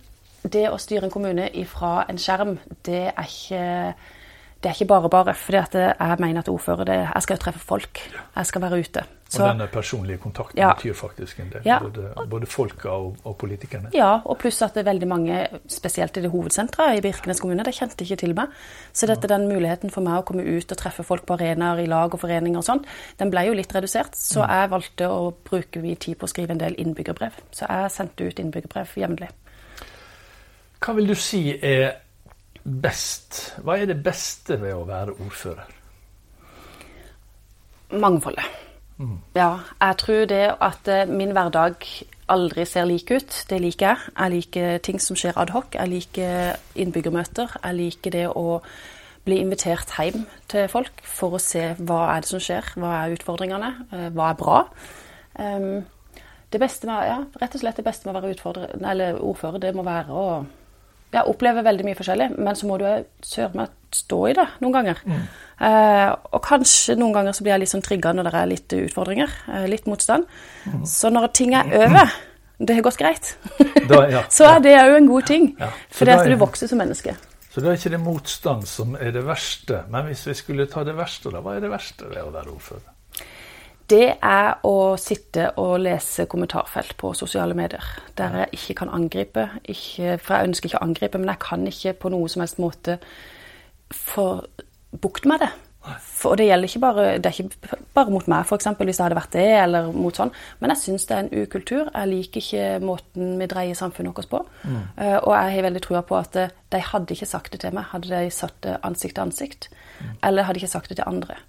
det 0.43 0.69
å 0.71 0.81
styre 0.81 1.07
en 1.07 1.15
kommune 1.15 1.51
ifra 1.61 2.03
en 2.09 2.19
skjerm, 2.19 2.57
det 2.87 3.05
er 3.13 3.27
ikke 3.27 3.95
det 4.63 4.71
er 4.71 4.77
ikke 4.77 4.93
bare 4.93 5.09
bare. 5.11 5.35
for 5.35 5.53
jeg 5.53 6.17
mener 6.19 6.39
at 6.41 6.49
ordfører 6.49 6.85
det, 6.85 6.95
Jeg 7.15 7.23
skal 7.23 7.37
jo 7.37 7.43
treffe 7.43 7.59
folk. 7.59 7.99
Jeg 8.37 8.47
skal 8.47 8.63
være 8.63 8.79
ute. 8.79 9.03
Så, 9.33 9.43
og 9.43 9.49
denne 9.49 9.67
personlige 9.67 10.19
kontakten 10.21 10.59
ja. 10.59 10.75
betyr 10.75 10.93
faktisk 10.93 11.39
en 11.41 11.49
del. 11.53 11.63
Ja. 11.65 11.79
Både, 11.79 12.13
både 12.29 12.47
folka 12.47 12.89
og, 12.89 13.17
og, 13.25 13.37
politikerne. 13.37 13.89
Ja, 13.95 14.21
og 14.25 14.37
pluss 14.39 14.61
at 14.63 14.75
det 14.75 14.83
er 14.83 14.91
veldig 14.91 15.09
mange, 15.09 15.39
spesielt 15.73 16.17
i 16.17 16.23
det 16.23 16.31
hovedsenteret 16.31 16.99
i 16.99 17.01
Birkenes 17.01 17.41
kommune, 17.41 17.65
det 17.65 17.73
kjente 17.75 18.05
ikke 18.05 18.19
til 18.21 18.35
meg. 18.37 18.53
Så 18.93 19.09
dette, 19.09 19.31
den 19.33 19.49
muligheten 19.49 19.91
for 19.91 20.05
meg 20.05 20.21
å 20.21 20.27
komme 20.29 20.45
ut 20.45 20.77
og 20.77 20.79
treffe 20.79 21.07
folk 21.09 21.25
på 21.27 21.39
arenaer 21.39 21.81
i 21.81 21.89
lag 21.89 22.13
og 22.13 22.21
foreninger 22.21 22.61
og 22.61 22.67
sånn, 22.67 22.85
den 23.19 23.33
ble 23.33 23.47
jo 23.49 23.57
litt 23.57 23.73
redusert. 23.73 24.21
Så 24.21 24.45
mm. 24.45 24.53
jeg 24.53 24.73
valgte 24.77 25.09
å 25.09 25.33
bruke 25.49 25.81
mye 25.81 25.97
tid 25.97 26.21
på 26.21 26.29
å 26.29 26.35
skrive 26.35 26.53
en 26.53 26.61
del 26.61 26.77
innbyggerbrev. 26.85 27.41
Så 27.57 27.65
jeg 27.65 27.97
sendte 27.97 28.29
ut 28.29 28.45
innbyggerbrev 28.45 28.97
jevnlig. 29.01 29.33
Hva 30.83 30.99
vil 30.99 31.09
du 31.09 31.17
si 31.17 31.47
er 31.57 32.03
best? 32.65 33.43
Hva 33.63 33.79
er 33.81 33.91
det 33.91 33.99
beste 34.05 34.59
ved 34.61 34.75
å 34.77 34.85
være 34.89 35.17
ordfører? 35.19 35.79
Mangfoldet. 37.93 38.47
Mm. 38.99 39.19
Ja, 39.35 39.59
jeg 39.81 39.97
tror 40.01 40.25
det 40.31 40.45
at 40.63 40.89
eh, 40.89 41.09
min 41.09 41.33
hverdag 41.35 41.85
aldri 42.33 42.65
ser 42.69 42.87
lik 42.89 43.11
ut. 43.11 43.45
Det 43.51 43.61
liker 43.61 43.87
jeg. 43.87 44.13
Jeg 44.19 44.35
liker 44.37 44.79
ting 44.79 45.01
som 45.03 45.19
skjer 45.19 45.39
adhoc. 45.41 45.75
Jeg 45.75 45.91
liker 45.91 46.57
innbyggermøter. 46.79 47.57
Jeg 47.65 47.79
liker 47.81 48.15
det 48.15 48.27
å 48.31 48.61
bli 49.25 49.39
invitert 49.39 49.93
hjem 49.99 50.25
til 50.51 50.69
folk 50.71 51.03
for 51.07 51.37
å 51.37 51.43
se 51.43 51.73
hva 51.79 52.05
er 52.15 52.25
det 52.25 52.31
som 52.31 52.43
skjer, 52.43 52.73
hva 52.81 52.95
er 53.03 53.17
utfordringene, 53.17 53.75
eh, 53.93 54.09
hva 54.15 54.31
er 54.31 54.39
bra. 54.39 54.63
Um, 55.39 55.85
det 56.53 56.61
beste 56.61 56.89
med, 56.89 57.07
ja, 57.09 57.21
rett 57.41 57.55
og 57.57 57.63
slett 57.63 57.79
det 57.79 57.87
beste 57.87 58.09
med 58.09 58.17
å 58.17 58.21
være 58.21 59.15
ordfører, 59.23 59.63
det 59.63 59.71
må 59.77 59.85
være 59.87 60.13
å 60.13 60.27
ja, 61.13 61.23
opplever 61.29 61.65
veldig 61.67 61.87
mye 61.87 61.99
forskjellig, 61.99 62.29
men 62.41 62.57
så 62.57 62.69
må 62.69 62.79
du 62.81 62.87
søren 63.27 63.59
meg 63.61 63.73
stå 63.93 64.21
i 64.31 64.35
det 64.37 64.47
noen 64.65 64.77
ganger. 64.79 65.01
Mm. 65.05 65.25
Eh, 65.69 66.11
og 66.33 66.41
kanskje 66.47 66.97
noen 66.99 67.17
ganger 67.17 67.37
så 67.37 67.45
blir 67.45 67.55
jeg 67.55 67.65
litt 67.65 67.73
sånn 67.75 67.85
trigga 67.85 68.15
når 68.17 68.29
det 68.29 68.39
er 68.39 68.49
litt 68.51 68.77
utfordringer, 68.79 69.35
eh, 69.53 69.67
litt 69.71 69.89
motstand. 69.91 70.25
Mm. 70.65 70.87
Så 70.89 71.13
når 71.13 71.29
ting 71.37 71.53
er 71.59 71.69
over, 71.83 72.15
det 72.63 72.79
har 72.79 72.87
gått 72.87 73.01
greit, 73.03 73.35
da, 73.91 74.07
ja, 74.11 74.25
så 74.33 74.55
er 74.55 74.65
det 74.65 74.79
òg 74.81 74.97
en 75.03 75.11
god 75.11 75.29
ting. 75.29 75.53
Ja, 75.61 75.69
for 75.93 76.09
det 76.09 76.17
er 76.17 76.25
at 76.25 76.33
du 76.33 76.41
vokser 76.41 76.71
som 76.71 76.81
menneske. 76.81 77.17
Så 77.53 77.61
da 77.61 77.69
er 77.69 77.77
ikke 77.77 77.93
det 77.93 78.01
motstand 78.01 78.65
som 78.65 78.95
er 78.97 79.13
det 79.13 79.27
verste. 79.27 79.83
Men 79.93 80.09
hvis 80.09 80.25
vi 80.31 80.39
skulle 80.39 80.65
ta 80.73 80.87
det 80.89 80.97
verste, 80.97 81.29
da, 81.35 81.43
hva 81.45 81.59
er 81.59 81.67
det 81.67 81.69
verste 81.69 82.09
ved 82.09 82.23
å 82.25 82.33
være 82.33 82.55
ordfører? 82.55 82.92
Det 83.93 84.07
er 84.25 84.63
å 84.65 84.95
sitte 85.01 85.51
og 85.61 85.75
lese 85.85 86.25
kommentarfelt 86.31 86.97
på 87.01 87.13
sosiale 87.17 87.57
medier. 87.59 87.85
Der 88.19 88.43
jeg 88.43 88.59
ikke 88.59 88.79
kan 88.83 88.93
angripe. 88.95 89.49
Ikke, 89.65 90.17
for 90.23 90.37
jeg 90.37 90.49
ønsker 90.51 90.71
ikke 90.71 90.81
å 90.81 90.87
angripe, 90.87 91.21
men 91.21 91.33
jeg 91.33 91.43
kan 91.45 91.67
ikke 91.69 91.99
på 92.05 92.13
noe 92.15 92.31
som 92.33 92.45
helst 92.45 92.63
måte 92.63 92.99
få 93.93 94.27
bukt 95.03 95.29
med 95.29 95.45
det. 95.45 95.53
For 95.83 96.39
det 96.39 96.47
gjelder 96.47 96.71
ikke 96.71 96.81
bare, 96.83 97.05
det 97.19 97.27
er 97.27 97.39
ikke 97.43 97.79
bare 97.97 98.13
mot 98.15 98.27
meg, 98.31 98.47
f.eks. 98.47 98.69
hvis 98.79 98.99
det 99.01 99.03
hadde 99.03 99.19
vært 99.19 99.33
det, 99.35 99.47
eller 99.65 99.89
mot 99.91 100.15
sånn. 100.15 100.31
Men 100.63 100.71
jeg 100.73 100.83
syns 100.85 101.07
det 101.09 101.17
er 101.17 101.25
en 101.25 101.33
ukultur. 101.43 101.89
Jeg 101.89 102.11
liker 102.13 102.45
ikke 102.45 102.67
måten 102.87 103.33
vi 103.41 103.49
dreier 103.51 103.79
samfunnet 103.79 104.15
vårt 104.15 104.31
på. 104.31 104.43
Mm. 104.63 104.83
Uh, 104.97 105.19
og 105.19 105.33
jeg 105.35 105.57
har 105.57 105.67
veldig 105.67 105.83
trua 105.83 106.05
på 106.07 106.19
at 106.21 106.39
eh, 106.39 106.55
de 106.73 106.83
hadde 106.93 107.17
ikke 107.17 107.29
sagt 107.29 107.57
det 107.57 107.65
til 107.65 107.75
meg, 107.75 107.91
hadde 107.91 108.13
de 108.15 108.31
satt 108.33 108.61
det 108.63 108.77
ansikt 108.87 109.19
til 109.19 109.27
ansikt. 109.27 109.73
Mm. 109.99 110.13
Eller 110.31 110.47
hadde 110.47 110.63
ikke 110.63 110.75
sagt 110.77 110.93
det 110.93 111.01
til 111.01 111.11
andre. 111.11 111.41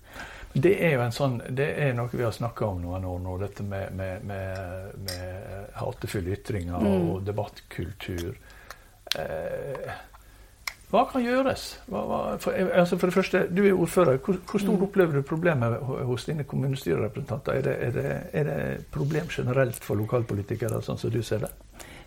Det 0.53 0.73
er 0.85 0.95
jo 0.95 1.01
en 1.01 1.15
sånn, 1.15 1.39
det 1.49 1.69
er 1.81 1.95
noe 1.97 2.11
vi 2.13 2.21
har 2.21 2.33
snakka 2.33 2.67
om 2.67 2.81
noen 2.83 3.05
år 3.09 3.21
nå, 3.23 3.37
dette 3.41 3.65
med, 3.65 3.93
med, 3.97 4.25
med, 4.29 4.97
med 5.07 5.71
hatefulle 5.79 6.35
ytringer 6.35 6.77
mm. 6.77 6.89
og 7.09 7.23
debattkultur. 7.25 8.35
Eh, 9.17 9.93
hva 10.93 11.07
kan 11.09 11.23
gjøres? 11.25 11.63
Hva, 11.89 12.03
hva, 12.05 12.19
for, 12.41 12.53
altså 12.53 12.99
for, 13.01 13.09
det 13.09 13.15
første, 13.15 13.39
Du 13.49 13.63
er 13.65 13.73
ordfører. 13.73 14.19
Hvor, 14.21 14.37
hvor 14.45 14.61
stort 14.61 14.77
mm. 14.77 14.85
opplever 14.85 15.17
du 15.17 15.25
problemet 15.25 15.79
hos 16.05 16.27
dine 16.29 16.45
kommunestyrerepresentanter? 16.45 17.57
Er 17.57 17.65
det, 17.65 17.77
er, 17.87 17.95
det, 17.97 18.11
er 18.33 18.49
det 18.49 18.85
problem 18.93 19.31
generelt 19.33 19.81
for 19.81 19.97
lokalpolitikere, 19.97 20.83
sånn 20.85 21.01
som 21.01 21.13
du 21.13 21.23
ser 21.25 21.47
det? 21.47 21.49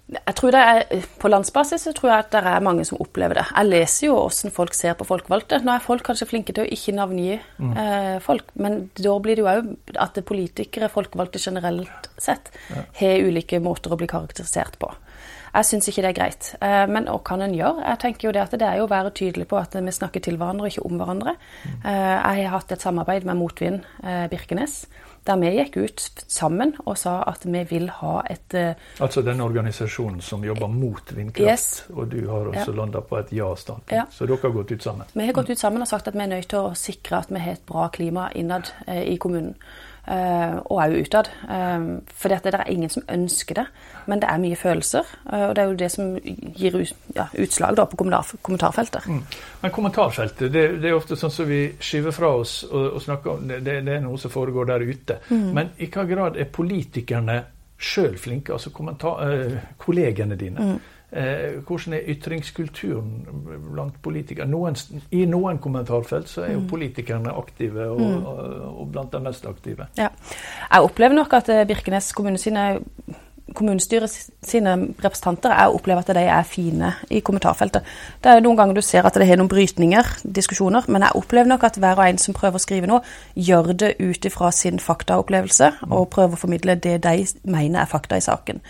Jeg 0.07 0.35
tror 0.38 0.55
det 0.55 0.61
er, 0.62 1.07
På 1.19 1.29
landsbasis 1.29 1.83
så 1.88 1.92
tror 1.97 2.12
jeg 2.12 2.25
at 2.25 2.35
det 2.37 2.42
er 2.47 2.62
mange 2.62 2.85
som 2.87 3.01
opplever 3.03 3.40
det. 3.40 3.47
Jeg 3.51 3.71
leser 3.73 4.07
jo 4.07 4.19
hvordan 4.21 4.55
folk 4.55 4.77
ser 4.79 4.95
på 4.99 5.07
folkevalgte. 5.09 5.59
Nå 5.66 5.73
er 5.75 5.83
folk 5.83 6.05
kanskje 6.07 6.29
flinke 6.31 6.55
til 6.55 6.62
å 6.62 6.75
ikke 6.77 6.95
navngi 6.95 7.33
mm. 7.35 7.73
eh, 7.83 8.12
folk, 8.23 8.53
men 8.62 8.85
da 8.95 9.16
blir 9.23 9.38
det 9.38 9.42
jo 9.42 9.51
òg 9.51 9.97
at 10.05 10.21
politikere, 10.29 10.92
folkevalgte 10.92 11.42
generelt 11.42 12.07
sett, 12.23 12.53
ja. 12.71 12.85
har 13.01 13.27
ulike 13.27 13.59
måter 13.62 13.95
å 13.95 13.99
bli 13.99 14.09
karakterisert 14.11 14.79
på. 14.83 14.92
Jeg 15.57 15.69
syns 15.71 15.88
ikke 15.88 16.05
det 16.05 16.11
er 16.11 16.19
greit. 16.21 16.53
Eh, 16.61 16.85
men 16.92 17.09
hva 17.11 17.19
kan 17.27 17.42
en 17.42 17.57
gjøre? 17.57 17.83
Jeg 17.83 18.03
tenker 18.05 18.29
jo 18.29 18.35
Det 18.37 18.45
at 18.45 18.55
det 18.61 18.69
er 18.69 18.79
jo 18.79 18.87
å 18.87 18.92
være 18.92 19.14
tydelig 19.16 19.49
på 19.51 19.59
at 19.59 19.75
vi 19.75 19.99
snakker 19.99 20.23
til 20.23 20.38
hverandre 20.38 20.69
og 20.69 20.75
ikke 20.75 20.87
om 20.87 21.01
hverandre. 21.01 21.35
Mm. 21.64 21.77
Eh, 21.83 22.14
jeg 22.14 22.47
har 22.47 22.55
hatt 22.59 22.77
et 22.77 22.85
samarbeid 22.85 23.27
med 23.27 23.40
Motvind 23.40 23.83
eh, 24.05 24.27
Birkenes 24.31 24.85
der 25.27 25.41
vi 25.41 25.51
gikk 25.57 25.77
ut 25.77 26.05
sammen 26.27 26.75
og 26.85 26.99
sa 26.99 27.19
at 27.27 27.47
vi 27.47 27.62
vil 27.71 27.89
ha 28.01 28.21
et 28.31 28.55
uh, 28.55 28.87
Altså 29.03 29.23
den 29.27 29.41
organisasjonen 29.41 30.21
som 30.21 30.45
jobber 30.45 30.71
mot 30.73 31.12
vindkraft, 31.17 31.51
yes. 31.51 31.85
og 31.95 32.11
du 32.12 32.29
har 32.29 32.53
også 32.53 32.71
ja. 32.71 32.77
landa 32.77 33.03
på 33.03 33.19
et 33.19 33.33
ja-standpunkt. 33.35 33.93
Ja. 33.93 34.07
Så 34.11 34.27
dere 34.27 34.39
har 34.43 34.55
gått 34.55 34.73
ut 34.73 34.83
sammen? 34.83 35.11
Vi 35.12 35.27
har 35.27 35.37
gått 35.37 35.51
ut 35.51 35.59
sammen 35.59 35.83
og 35.83 35.91
sagt 35.91 36.09
at 36.09 36.15
vi 36.15 36.25
er 36.25 36.33
nødt 36.37 36.49
til 36.53 36.71
å 36.71 36.75
sikre 36.79 37.23
at 37.25 37.33
vi 37.33 37.43
har 37.43 37.59
et 37.59 37.67
bra 37.67 37.89
klima 37.93 38.31
innad 38.35 38.73
uh, 38.87 39.03
i 39.03 39.17
kommunen. 39.21 39.55
Uh, 40.07 40.61
og 40.71 40.79
òg 40.85 40.92
utad. 41.03 41.29
Uh, 41.51 41.99
for 42.14 42.31
det 42.31 42.53
er 42.55 42.69
ingen 42.71 42.90
som 42.92 43.03
ønsker 43.11 43.59
det, 43.59 43.64
men 44.07 44.21
det 44.23 44.29
er 44.31 44.38
mye 44.38 44.59
følelser. 44.59 45.09
Uh, 45.27 45.49
og 45.49 45.57
det 45.57 45.62
er 45.62 45.66
jo 45.66 45.79
det 45.81 45.88
som 45.90 46.12
gir 46.55 46.77
ja, 47.16 47.27
utslag 47.42 47.75
på 47.77 47.99
kommentarfeltet. 47.99 49.09
Mm. 49.11 49.25
Men 49.62 49.75
kommentarfeltet, 49.75 50.53
det, 50.53 50.64
det, 50.79 50.90
er 50.90 50.95
ofte 50.95 51.19
sånn 51.19 51.35
som 51.35 51.51
vi 51.51 51.61
skyver 51.83 52.14
fra 52.14 52.31
oss 52.38 52.61
og, 52.71 52.92
og 52.92 53.03
snakker 53.03 53.33
om 53.33 53.51
det, 53.51 53.61
det, 53.66 53.81
er 53.83 54.05
noe 54.05 54.21
som 54.23 54.31
foregår 54.31 54.71
der 54.71 54.87
ute. 54.87 55.19
Mm. 55.31 55.51
Men 55.59 55.75
i 55.83 55.90
hva 55.90 56.07
grad 56.07 56.38
er 56.38 56.53
politikerne 56.55 57.40
sjøl 57.77 58.14
flinke, 58.16 58.55
altså 58.55 58.71
kollegene 58.71 60.38
dine? 60.38 60.71
Mm. 60.71 60.79
Eh, 61.12 61.62
hvordan 61.62 61.95
er 61.95 62.09
ytringskulturen 62.11 63.12
blant 63.73 64.01
politikere? 64.03 64.47
Noen, 64.51 64.75
I 65.14 65.23
noen 65.31 65.61
kommentarfelt 65.62 66.29
så 66.29 66.42
er 66.42 66.57
jo 66.57 66.64
mm. 66.64 66.71
politikerne 66.71 67.35
aktive, 67.38 67.87
og, 67.92 68.01
mm. 68.01 68.25
og, 68.27 68.81
og 68.81 68.88
blant 68.92 69.14
de 69.14 69.21
mest 69.23 69.47
aktive. 69.47 69.87
Ja. 69.99 70.09
Jeg 70.73 70.88
opplever 70.88 71.14
nok 71.14 71.38
at 71.38 71.53
eh, 71.55 71.62
Birkenes 71.69 72.11
kommune 72.12 72.42
sine 72.42 72.73
kommunestyret 73.55 74.11
sine 74.42 74.73
representanter 74.99 75.53
jeg 75.55 75.75
opplever 75.75 76.03
at 76.03 76.11
de 76.19 76.25
er 76.27 76.42
fine 76.42 76.90
i 77.14 77.21
kommentarfeltet. 77.25 77.87
Det 78.23 78.33
er 78.33 78.42
Noen 78.42 78.59
ganger 78.59 78.75
du 78.75 78.83
ser 78.83 79.07
at 79.07 79.14
det 79.14 79.29
har 79.29 79.38
noen 79.38 79.51
brytninger, 79.51 80.11
diskusjoner, 80.25 80.88
men 80.90 81.07
jeg 81.07 81.21
opplever 81.23 81.49
nok 81.49 81.64
at 81.69 81.79
hver 81.81 82.01
og 82.01 82.09
en 82.09 82.19
som 82.19 82.35
prøver 82.35 82.59
å 82.59 82.64
skrive 82.66 82.90
noe, 82.90 83.07
gjør 83.35 83.73
det 83.73 83.95
ut 84.03 84.27
ifra 84.27 84.51
sin 84.53 84.83
faktaopplevelse 84.83 85.73
og 85.88 86.11
prøver 86.11 86.35
å 86.35 86.42
formidle 86.42 86.77
det 86.77 86.99
de 87.07 87.16
mener 87.47 87.85
er 87.85 87.90
fakta 87.90 88.19
i 88.19 88.27
saken. 88.27 88.61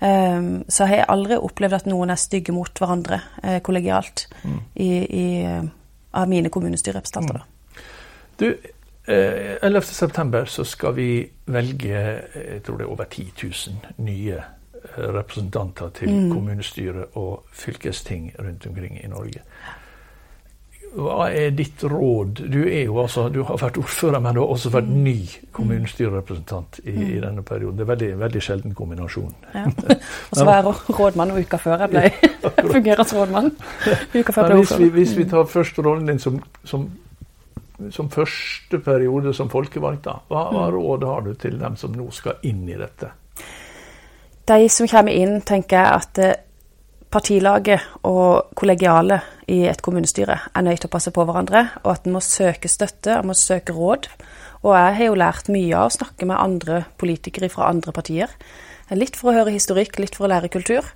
Um, 0.00 0.64
så 0.68 0.86
har 0.88 1.02
jeg 1.02 1.08
aldri 1.12 1.36
opplevd 1.36 1.76
at 1.76 1.88
noen 1.90 2.12
er 2.12 2.20
stygge 2.20 2.54
mot 2.56 2.72
hverandre 2.80 3.18
eh, 3.44 3.58
kollegialt 3.60 4.22
mm. 4.42 4.60
i, 4.80 4.88
i, 5.04 5.24
eh, 5.44 5.66
av 6.16 6.30
mine 6.30 6.48
kommunestyrerepresentanter. 6.48 7.42
Mm. 7.42 7.82
Du, 8.40 8.46
eh, 9.04 9.58
11.9 9.60 10.44
så 10.48 10.64
skal 10.64 10.96
vi 10.96 11.10
velge 11.52 11.92
jeg 11.92 12.62
tror 12.64 12.80
det 12.80 12.86
er 12.86 12.94
over 12.94 13.10
10 13.12 13.28
000 13.42 14.00
nye 14.06 14.40
representanter 14.96 15.92
til 16.00 16.14
mm. 16.14 16.32
kommunestyre 16.32 17.04
og 17.20 17.44
fylkesting 17.52 18.32
rundt 18.38 18.66
omkring 18.66 18.96
i 19.04 19.12
Norge. 19.12 19.44
Hva 20.90 21.28
er 21.30 21.52
ditt 21.54 21.84
råd? 21.86 22.40
Du, 22.50 22.58
altså, 22.98 23.28
du 23.30 23.44
har 23.46 23.58
vært 23.60 23.78
ordfører, 23.78 24.18
men 24.22 24.34
du 24.34 24.40
har 24.42 24.50
også 24.50 24.72
vært 24.74 24.88
ny 24.90 25.14
kommunestyrerepresentant 25.54 26.80
i, 26.82 26.94
i 26.94 27.20
denne 27.22 27.44
perioden. 27.46 27.76
Det 27.78 27.84
er 27.84 27.90
veldig, 27.92 28.08
veldig 28.24 28.42
sjelden 28.42 28.74
kombinasjon. 28.74 29.30
Ja. 29.54 29.68
Og 30.30 30.40
så 30.40 30.46
var 30.48 30.58
jeg 30.58 30.74
rådmann 30.98 31.36
uka 31.38 31.60
før 31.62 31.84
jeg 31.84 31.92
ble 31.94 32.32
fungerende 32.74 33.20
rådmann. 33.20 33.52
Uka 34.16 34.34
før 34.34 34.48
jeg 34.48 34.50
ble 34.50 34.58
hvis 34.64 34.74
vi, 34.82 34.90
hvis 34.98 35.14
vi 35.20 35.28
tar 35.30 35.46
først 35.52 35.78
rollen 35.78 36.10
din 36.10 36.18
som, 36.22 36.42
som, 36.66 36.88
som 37.94 38.10
første 38.10 38.82
periode 38.82 39.34
som 39.36 39.50
folkevalgt, 39.52 40.08
da. 40.10 40.18
Hva, 40.26 40.48
hva 40.50 40.66
mm. 40.66 40.74
råd 40.74 41.08
har 41.12 41.26
du 41.28 41.32
til 41.38 41.58
dem 41.62 41.78
som 41.78 41.94
nå 41.94 42.10
skal 42.14 42.42
inn 42.50 42.66
i 42.66 42.78
dette? 42.80 43.14
De 44.50 44.62
som 44.66 44.90
kommer 44.90 45.14
inn, 45.14 45.38
tenker 45.46 45.78
jeg 45.78 46.02
at 46.02 46.24
eh, 46.24 46.38
partilaget 47.10 47.82
og 48.06 48.52
kollegiale 48.58 49.20
i 49.50 49.64
et 49.68 49.82
kommunestyre 49.82 50.36
er 50.54 50.64
nødt 50.64 50.82
til 50.84 50.90
å 50.90 50.94
passe 50.94 51.12
på 51.14 51.24
hverandre, 51.26 51.66
og 51.82 51.92
at 51.94 52.06
en 52.06 52.14
må 52.14 52.22
søke 52.24 52.70
støtte, 52.70 53.16
en 53.16 53.30
må 53.30 53.36
søke 53.38 53.74
råd. 53.74 54.08
Og 54.62 54.74
jeg 54.76 54.96
har 54.98 55.08
jo 55.08 55.18
lært 55.18 55.50
mye 55.50 55.74
av 55.76 55.88
å 55.88 55.96
snakke 55.96 56.28
med 56.28 56.38
andre 56.38 56.84
politikere 57.00 57.50
fra 57.50 57.70
andre 57.72 57.94
partier. 57.96 58.30
Litt 58.94 59.18
for 59.18 59.30
å 59.30 59.36
høre 59.38 59.54
historikk, 59.54 59.98
litt 60.02 60.16
for 60.18 60.26
å 60.26 60.32
lære 60.32 60.50
kultur. 60.52 60.86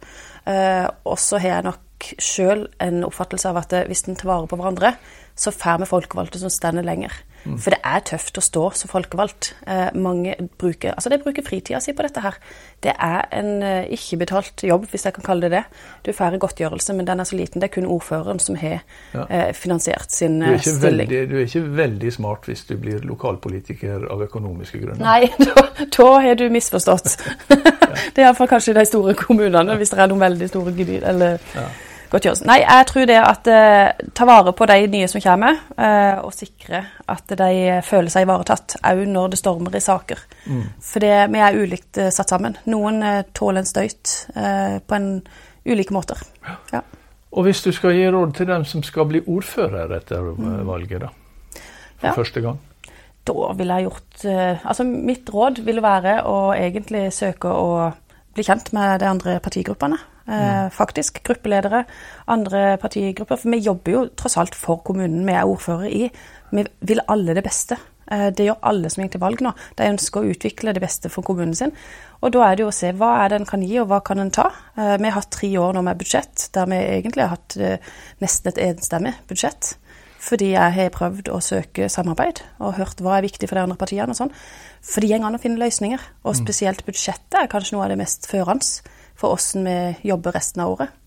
Eh, 0.50 0.86
og 1.06 1.18
så 1.22 1.40
har 1.42 1.56
jeg 1.56 1.66
nok 1.68 2.08
sjøl 2.20 2.66
en 2.82 3.04
oppfattelse 3.06 3.50
av 3.50 3.62
at 3.62 3.76
hvis 3.88 4.04
en 4.08 4.18
tar 4.18 4.30
vare 4.30 4.50
på 4.50 4.58
hverandre, 4.60 4.94
så 5.34 5.54
får 5.54 5.82
vi 5.82 5.90
folkevalgte 5.90 6.42
som 6.42 6.52
stender 6.52 6.86
lenger. 6.86 7.14
Mm. 7.44 7.58
For 7.60 7.74
det 7.74 7.80
er 7.84 8.04
tøft 8.08 8.38
å 8.40 8.42
stå 8.44 8.64
som 8.78 8.90
folkevalgt. 8.90 9.52
Eh, 9.68 9.90
mange 10.00 10.34
bruker, 10.60 10.94
altså 10.94 11.12
de 11.12 11.20
bruker 11.20 11.44
fritida 11.44 11.80
si 11.82 11.92
på 11.96 12.04
dette 12.06 12.22
her. 12.24 12.38
Det 12.84 12.94
er 12.94 13.28
en 13.36 13.62
eh, 13.62 13.92
ikke-betalt 13.94 14.64
jobb, 14.64 14.88
hvis 14.90 15.06
jeg 15.06 15.16
kan 15.18 15.26
kalle 15.26 15.48
det 15.48 15.52
det. 15.58 15.62
Du 16.06 16.12
får 16.16 16.38
godtgjørelse, 16.40 16.96
men 16.96 17.08
den 17.08 17.20
er 17.20 17.28
så 17.28 17.36
liten. 17.36 17.60
Det 17.60 17.68
er 17.68 17.74
kun 17.76 17.88
ordføreren 17.90 18.40
som 18.42 18.58
har 18.60 18.80
ja. 19.14 19.26
eh, 19.28 19.52
finansiert 19.56 20.12
sin 20.12 20.40
du 20.40 20.58
stilling. 20.58 21.08
Veldig, 21.08 21.22
du 21.30 21.36
er 21.38 21.46
ikke 21.48 21.64
veldig 21.76 22.12
smart 22.16 22.48
hvis 22.48 22.64
du 22.68 22.76
blir 22.80 23.04
lokalpolitiker 23.04 24.08
av 24.12 24.24
økonomiske 24.28 24.80
grunner. 24.82 25.04
Nei, 25.04 25.30
da, 25.98 26.10
har 26.24 26.38
du 26.40 26.46
misforstått. 26.52 27.16
det 28.14 28.22
er 28.22 28.28
iallfall 28.28 28.50
kanskje 28.50 28.76
de 28.78 28.86
store 28.88 29.16
kommunene, 29.18 29.76
hvis 29.80 29.92
det 29.92 30.00
er 30.00 30.12
noen 30.12 30.30
veldig 30.30 30.52
store 30.52 30.76
gebyr. 30.76 31.02
eller... 31.12 31.42
Ja 31.56 31.68
godtgjørelse. 32.14 32.46
Nei, 32.48 32.58
jeg 32.62 32.86
tror 32.90 33.06
det 33.10 33.18
at 33.20 33.48
eh, 33.50 34.08
ta 34.16 34.26
vare 34.28 34.54
på 34.56 34.66
de 34.70 34.78
nye 34.92 35.08
som 35.10 35.22
kommer, 35.22 35.60
eh, 35.76 36.18
og 36.22 36.34
sikre 36.34 36.82
at 37.10 37.34
de 37.40 37.80
føler 37.86 38.12
seg 38.12 38.26
ivaretatt 38.26 38.76
òg 38.90 39.04
når 39.10 39.32
det 39.32 39.40
stormer 39.40 39.74
i 39.74 39.82
saker. 39.84 40.20
Mm. 40.46 40.66
For 40.84 41.06
vi 41.34 41.42
er 41.42 41.58
ulikt 41.58 42.00
eh, 42.02 42.12
satt 42.14 42.34
sammen. 42.34 42.58
Noen 42.70 43.02
tåler 43.36 43.62
en 43.62 43.68
støyt 43.68 44.12
på 44.34 44.96
en 44.98 45.08
ulike 45.64 45.94
måter. 45.96 46.20
Ja. 46.72 46.82
Og 47.34 47.48
hvis 47.48 47.64
du 47.64 47.72
skal 47.74 47.96
gi 47.96 48.06
råd 48.12 48.36
til 48.36 48.48
dem 48.48 48.66
som 48.68 48.84
skal 48.86 49.08
bli 49.10 49.24
ordfører 49.26 49.96
etter 49.96 50.22
mm. 50.22 50.62
valget, 50.68 51.02
da? 51.02 51.10
For 51.98 52.10
ja. 52.10 52.14
første 52.14 52.44
gang? 52.44 52.60
Da 53.24 53.52
ville 53.56 53.76
jeg 53.78 53.86
gjort 53.86 54.24
Altså, 54.68 54.84
mitt 54.84 55.30
råd 55.32 55.62
ville 55.64 55.82
være 55.82 56.18
å 56.28 56.52
egentlig 56.52 57.06
søke 57.16 57.48
å 57.48 57.70
bli 58.34 58.44
kjent 58.46 58.72
med 58.76 59.00
de 59.02 59.08
andre 59.08 59.38
partigruppene 59.42 59.98
eh, 60.28 60.68
faktisk. 60.70 61.22
Gruppeledere, 61.24 61.84
andre 62.26 62.76
partigrupper. 62.82 63.40
For 63.40 63.50
vi 63.50 63.62
jobber 63.64 63.92
jo 63.92 64.04
tross 64.16 64.38
alt 64.40 64.54
for 64.58 64.82
kommunen 64.86 65.26
vi 65.26 65.36
er 65.36 65.48
ordfører 65.48 65.90
i. 65.90 66.08
Vi 66.54 66.64
vil 66.80 67.04
alle 67.08 67.36
det 67.36 67.44
beste. 67.44 67.78
Eh, 68.10 68.30
det 68.36 68.48
gjør 68.48 68.62
alle 68.70 68.90
som 68.92 69.04
gikk 69.04 69.14
til 69.16 69.24
valg 69.24 69.44
nå. 69.44 69.54
De 69.78 69.90
ønsker 69.92 70.20
å 70.20 70.34
utvikle 70.34 70.74
det 70.76 70.82
beste 70.84 71.12
for 71.12 71.26
kommunen 71.26 71.56
sin. 71.58 71.74
Og 72.24 72.32
da 72.34 72.46
er 72.46 72.56
det 72.56 72.64
jo 72.64 72.72
å 72.72 72.76
se 72.76 72.92
hva 72.96 73.14
er 73.22 73.32
det 73.32 73.42
en 73.42 73.48
kan 73.48 73.64
gi, 73.64 73.78
og 73.82 73.88
hva 73.92 74.00
kan 74.04 74.22
en 74.22 74.32
ta. 74.34 74.50
Eh, 74.76 74.96
vi 74.96 75.08
har 75.08 75.18
hatt 75.20 75.32
tre 75.34 75.54
år 75.60 75.76
nå 75.76 75.84
med 75.86 76.00
budsjett 76.00 76.48
der 76.54 76.68
vi 76.70 76.82
egentlig 76.82 77.26
har 77.26 77.36
hatt 77.36 77.58
nesten 78.22 78.52
et 78.52 78.62
enstemmig 78.70 79.16
budsjett. 79.28 79.74
Fordi 80.24 80.54
jeg 80.54 80.74
har 80.76 80.92
prøvd 80.94 81.28
å 81.34 81.40
søke 81.44 81.90
samarbeid 81.92 82.40
og 82.64 82.78
hørt 82.78 83.02
hva 83.04 83.18
er 83.18 83.26
viktig 83.26 83.48
for 83.50 83.58
de 83.58 83.64
andre 83.66 83.78
partiene. 83.80 84.14
og 84.14 84.16
sånn. 84.16 84.32
For 84.80 85.04
det 85.04 85.12
går 85.12 85.26
an 85.28 85.36
å 85.36 85.42
finne 85.42 85.60
løsninger. 85.60 86.00
Og 86.24 86.32
mm. 86.32 86.38
spesielt 86.40 86.84
budsjettet 86.86 87.40
er 87.42 87.50
kanskje 87.52 87.76
noe 87.76 87.86
av 87.86 87.92
det 87.92 88.00
mest 88.00 88.28
førende 88.30 88.92
for 89.14 89.36
åssen 89.36 89.66
vi 89.68 90.10
jobber 90.10 90.34
resten 90.34 90.64
av 90.64 90.74
året. 90.74 91.00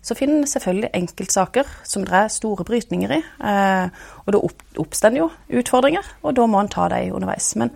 Så 0.00 0.16
finn 0.16 0.46
selvfølgelig 0.48 0.94
enkeltsaker 0.96 1.72
som 1.84 2.06
det 2.08 2.14
er 2.16 2.30
store 2.32 2.64
brytninger 2.64 3.12
i. 3.18 3.20
Eh, 3.20 4.04
og 4.24 4.32
det 4.32 4.40
oppstår 4.80 5.18
jo 5.18 5.26
utfordringer, 5.60 6.06
og 6.24 6.38
da 6.38 6.46
må 6.48 6.62
en 6.62 6.70
ta 6.72 6.88
dem 6.88 7.12
underveis. 7.18 7.52
Men 7.60 7.74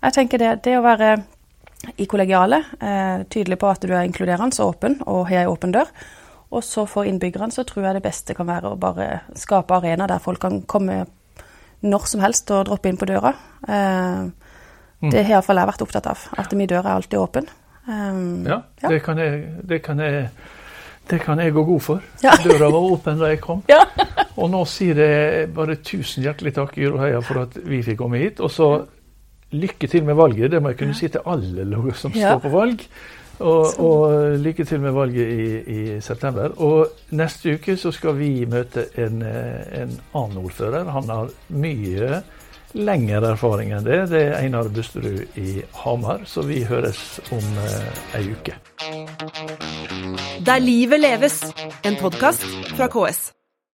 jeg 0.00 0.16
tenker 0.16 0.42
det, 0.42 0.54
det 0.66 0.78
å 0.80 0.86
være 0.86 1.12
i 1.96 2.08
kollegialet, 2.10 2.74
eh, 2.82 3.22
tydelig 3.30 3.60
på 3.60 3.70
at 3.70 3.86
du 3.86 3.94
er 3.94 4.02
inkluderende 4.02 4.58
og 4.60 4.74
åpen, 4.74 4.98
og 5.06 5.28
har 5.30 5.44
ei 5.44 5.52
åpen 5.52 5.72
dør. 5.76 5.92
Og 6.50 6.64
så 6.66 6.84
for 6.90 7.06
innbyggerne 7.06 7.54
så 7.54 7.62
tror 7.66 7.86
jeg 7.86 7.98
det 7.98 8.04
beste 8.04 8.34
kan 8.34 8.48
være 8.48 8.72
å 8.72 8.78
bare 8.80 9.22
skape 9.38 9.76
arena 9.76 10.08
der 10.10 10.22
folk 10.22 10.42
kan 10.42 10.62
komme 10.66 11.04
når 11.80 12.06
som 12.10 12.22
helst 12.24 12.50
og 12.52 12.66
droppe 12.68 12.90
inn 12.90 12.98
på 13.00 13.08
døra. 13.08 13.32
Eh, 13.68 14.22
mm. 14.26 15.10
det 15.10 15.24
har 15.24 15.36
iallfall 15.36 15.62
jeg 15.62 15.70
vært 15.70 15.84
opptatt 15.86 16.08
av. 16.10 16.24
At 16.42 16.52
min 16.58 16.68
dør 16.68 16.82
er 16.82 16.96
alltid 16.96 17.20
åpen. 17.20 17.46
Um, 17.86 18.42
ja. 18.46 18.60
Det, 18.82 19.00
kan 19.02 19.18
jeg, 19.18 19.44
det, 19.66 19.80
kan 19.82 20.02
jeg, 20.02 20.26
det, 21.10 21.20
kan 21.22 21.40
jeg, 21.40 21.54
gå 21.56 21.64
god 21.70 21.84
for. 21.86 22.02
Døra 22.44 22.68
var 22.68 22.90
åpen 22.96 23.22
da 23.22 23.30
jeg 23.30 23.40
kom. 23.44 23.62
Ja. 23.70 23.84
og 24.36 24.50
nå 24.52 24.64
sier 24.68 25.00
jeg 25.00 25.48
bare 25.56 25.78
tusen 25.86 26.26
hjertelig 26.26 26.54
takk 26.58 26.76
Gyro 26.78 27.00
for 27.26 27.46
at 27.46 27.56
vi 27.62 27.80
fikk 27.86 28.02
komme 28.02 28.20
hit. 28.20 28.42
Og 28.42 28.52
så 28.52 28.72
lykke 29.50 29.88
til 29.90 30.04
med 30.06 30.18
valget. 30.18 30.50
Det 30.52 30.60
må 30.62 30.74
jeg 30.74 30.82
kunne 30.82 30.98
si 30.98 31.08
til 31.08 31.24
alle 31.26 31.94
som 31.94 32.12
står 32.12 32.42
på 32.44 32.52
valg. 32.52 32.84
Og, 33.40 33.80
og, 33.80 34.36
lykke 34.36 34.64
til 34.68 34.82
med 34.82 34.92
valget 34.92 35.30
i, 35.32 35.44
i, 35.72 36.00
september. 36.04 36.52
Og 36.60 37.14
neste 37.16 37.56
uke 37.56 37.76
så 37.80 37.92
skal 37.94 38.18
vi 38.18 38.44
møte 38.44 38.90
en, 39.00 39.22
en 39.24 39.96
annen 40.12 40.42
ordfører. 40.42 40.90
Han 40.92 41.08
har 41.08 41.32
mye 41.48 42.20
lengre 42.76 43.32
erfaring 43.32 43.72
enn 43.74 43.86
det. 43.86 44.00
Det 44.12 44.22
er 44.28 44.38
Einar 44.42 44.70
Busterud 44.74 45.40
i 45.40 45.58
Hamar, 45.82 46.24
så 46.28 46.44
vi 46.46 46.62
høres 46.68 47.20
om 47.34 47.60
eh, 47.64 48.20
ei 48.20 48.24
uke. 48.30 48.56
Der 50.46 50.62
livet 50.62 51.00
leves, 51.00 51.42
en 51.84 51.98
podkast 52.00 52.46
fra 52.76 52.88
KS. 52.92 53.39